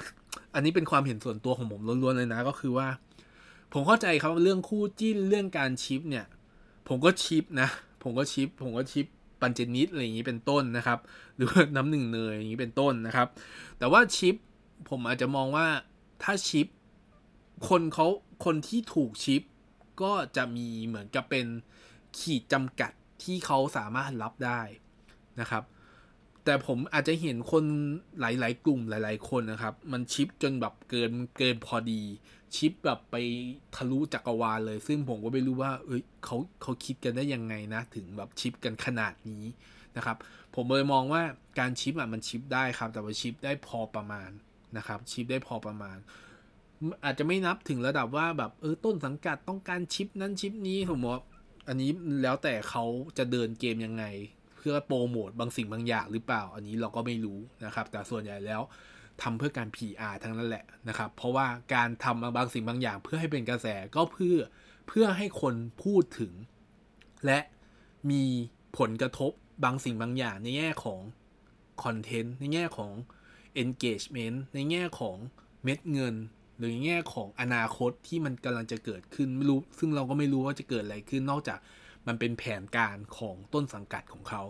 [0.53, 2.87] อันนี้เป็นความเห็นส่วนตัวของผมล้วนๆเลยนะ ก็คือว่า
[3.73, 6.25] ผมเข้าใจครับเรื่องคู่จิ้นเรื่องการ ship เนี่ย
[6.87, 7.69] ผมก็ ship นะ
[8.03, 9.05] ผมก็ ship ผมก็ ship
[9.41, 10.99] ปัญเจนนิษฐ์อะไรอย่างนี้เป็นต้นนะครับ
[11.35, 13.27] หรือว่าน้ำหนึ่งเนยอย่างนี้เป็นต้นนะครับ
[13.77, 14.35] แต่ว่าชิป
[14.89, 15.67] ผมอาจจะมองว่า
[16.23, 16.67] ถ้าชิป
[17.69, 18.07] คนเขา
[18.45, 19.41] คนที่ถูกชิป
[20.01, 21.45] ก็จะมีเหมือนกับเป็น
[22.19, 22.91] ขีดจำกัด
[23.23, 24.61] ที่เขาสามารถรับได้
[25.39, 25.63] นะครับ
[26.43, 27.63] แต่ผมอาจจะเห็นคน
[28.19, 32.01] หลาย ๆ กลุ่มหลาย ๆ คนนะครับ มันชิปจนแบบเกินเกินพอดี
[32.55, 33.15] ชิปแบบไป
[33.75, 39.43] ทะลุจักรวาลเลย ซึ่งผมก็ไม่รู้ว่า เอ้ยเขาเขาคิดกันได้ยังไงนะ ถึงแบบชิปกันขนาดนี้
[39.97, 40.17] นะครับ
[40.55, 41.21] ผมเลยมองว่า
[41.59, 44.29] การชิปอะมันชิปได้ครับ แต่ว่าชิปได้พอประมาณ
[44.77, 45.97] นะครับ ชิปได้พอประมาณ
[47.03, 51.21] อาจจะไม่นับถึงระดับว่าแบบเออต้นสังกัดต้องการชิปนั้นชิปนี้ผมว่า
[51.67, 51.91] อันนี้
[52.23, 52.83] แล้วแต่เขา
[53.17, 54.05] จะเดินเกมยังไง
[54.57, 58.61] เพื่อโปรโมทบางสิ่งบางอย่างหรือเปล่า อันนี้เราก็ไม่รู้นะครับ แต่ส่วนใหญ่แล้ว
[59.21, 64.37] ทำเพื่อการ PR ทั้งนั้นแหละนะครับ เพราะว่าการทำบางสิ่งบางอย่าง เพื่อให้เป็นกระแสก็เพื่อ
[64.87, 66.33] เพื่อให้คนพูดถึง
[67.25, 67.39] และ
[68.11, 68.23] มี
[68.77, 69.31] ผลกระทบ
[69.63, 70.99] บางสิ่งบางอย่างในแง่ของ
[71.83, 72.91] คอนเทนต์ในแง่ของ
[73.63, 75.17] engagement ในแง่ของ
[75.63, 76.15] เม็ดเงิน
[76.57, 81.59] หรือแง่ของอนาคตที่มันกำลังจะเกิดขึ้นไม่รู้ ซึ่งเราก็ไม่รู้ว่าจะเกิดอะไรขึ้นนอกจาก
[82.07, 84.43] มันเป็นแผนการของต้นสังกัดของเขา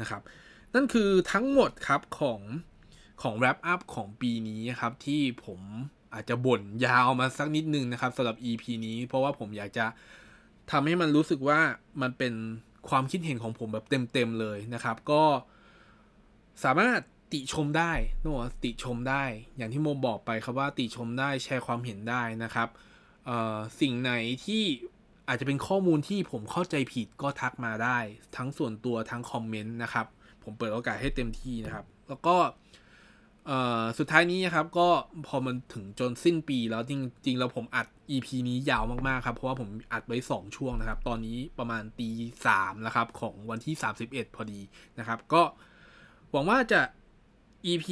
[0.00, 0.22] นะครับ
[0.74, 2.40] นั่นคือทั้งหมดครับของ
[3.24, 5.60] ของ wrap up ของปีนี้ครับ ที่ผม
[6.14, 9.86] อาจจะบ่นยาวมาสักนิดนึงนะครับสำหรับ EP นี้ เพราะว่าผมอยากจะ
[10.70, 11.60] ทำให้มันรู้สึกว่า
[12.02, 12.34] มันเป็น
[12.88, 15.22] ความคิดเห็นของผมแบบเต็มๆเลยนะครับ ก็
[16.64, 17.00] สามารถ
[17.32, 19.24] ติชมได้นอกติชมได้
[19.56, 22.68] อย่างที่โมบอกไปครับว่าติชมได้แชร์ความเห็นได้นะครับ
[23.80, 24.12] สิ่งไหน
[24.44, 24.62] ที่
[25.28, 27.98] อาจจะเป็นข้อมูลที่ผมเข้าใจผิดก็ทักมาได้
[28.36, 30.06] ทั้งส่วนตัวทั้งคอมเมนต์นะครับ
[30.42, 32.36] ผมเปิดโอกาสให้เต็มที่นะครับ แล้วก็
[33.98, 34.88] สุดท้ายนี้นะครับก็
[35.26, 36.92] พอมันถึงจนสิ้นปีแล้วจ
[37.26, 42.10] ริงๆ แล้วผมอัด EP นี้ยาวมากๆครับ เพราะว่าผมอัดไว้ 2 ช่วงนะครับ ตอนนี้ประมาณตี
[42.46, 43.74] สามแล้วครับ ของวันที่
[44.04, 44.60] 31 พอดี
[44.98, 45.42] นะครับ ก็
[46.30, 46.80] หวังว่าจะ
[47.66, 47.86] EP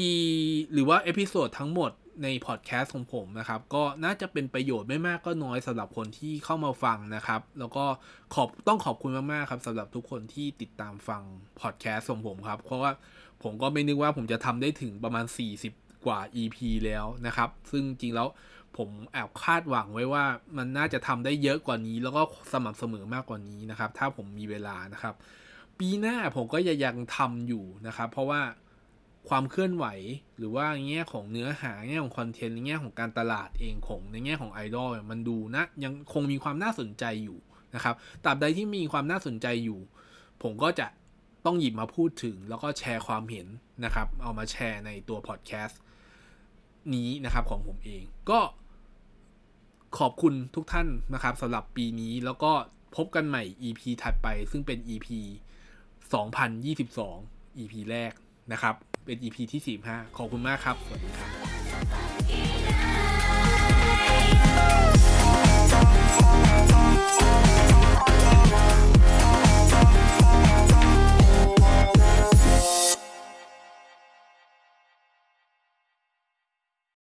[0.72, 1.90] หรือว่า episode ทั้งหมด
[2.22, 7.84] ในพอดแคสต์ของผมนะครับ ก็น่าจะเป็นประโยชน์ไม่มากก็น้อยสำหรับคนที่เข้ามาฟังนะครับ แล้วก็
[8.34, 11.22] ขอบต้องขอบคุณมากๆครับสำหรับทุกคนที่ติดตามฟัง
[11.60, 12.90] พอดแคสต์ของผมครับ เพราะว่า
[13.42, 15.24] ผมก็ไม่นึกว่าผมจะทำได้ถึงประมาณ
[15.64, 18.28] 40 กว่า EP แล้วนะครับ ซึ่งจริงแล้ว
[18.76, 20.24] ผมแอบคาดหวังไว้ว่า
[20.56, 22.22] มันน่าจะทำได้เยอะกว่านี้ แล้วก็
[22.52, 25.14] สม่ำเสมอมากกว่านี้นะครับ ถ้าผมมีเวลานะครับ
[25.78, 28.40] ปีหน้าผมก็ยังทำอยู่นะครับ เพราะว่า
[29.28, 29.86] ความเคลื่อนไหว
[30.38, 37.38] หรือว่าแง่ของเนื้อหาแง่ของคอนเทนต์ในแง่ของการตลาดเองของในแง่ของไอดอลมันดูนะยังคงมีความน่าสนใจอยู่
[37.74, 39.80] นะครับตราบใดที่มีความน่าสนใจอยู่
[40.42, 40.86] ผมก็จะ
[41.46, 43.46] ต้องหยิบมาพูดถึงแล้วก็แชร์ความเห็น
[43.84, 45.80] นะครับ เอามาแชร์ในตัวพอดแคสต์
[46.94, 48.40] นี้นะครับของผมเองก็
[49.98, 52.52] ขอบคุณทุกท่านนะครับสำหรับปีนี้แล้วก็
[52.96, 55.08] พบกันใหม่ EP ถัดไป ซึ่งเป็น EP
[56.32, 58.12] 2022 EP แรก
[58.52, 58.74] นะครับ
[59.04, 61.61] เป็น EP ที่ 45 ขอบคุณมากครับ สวัสดีครับ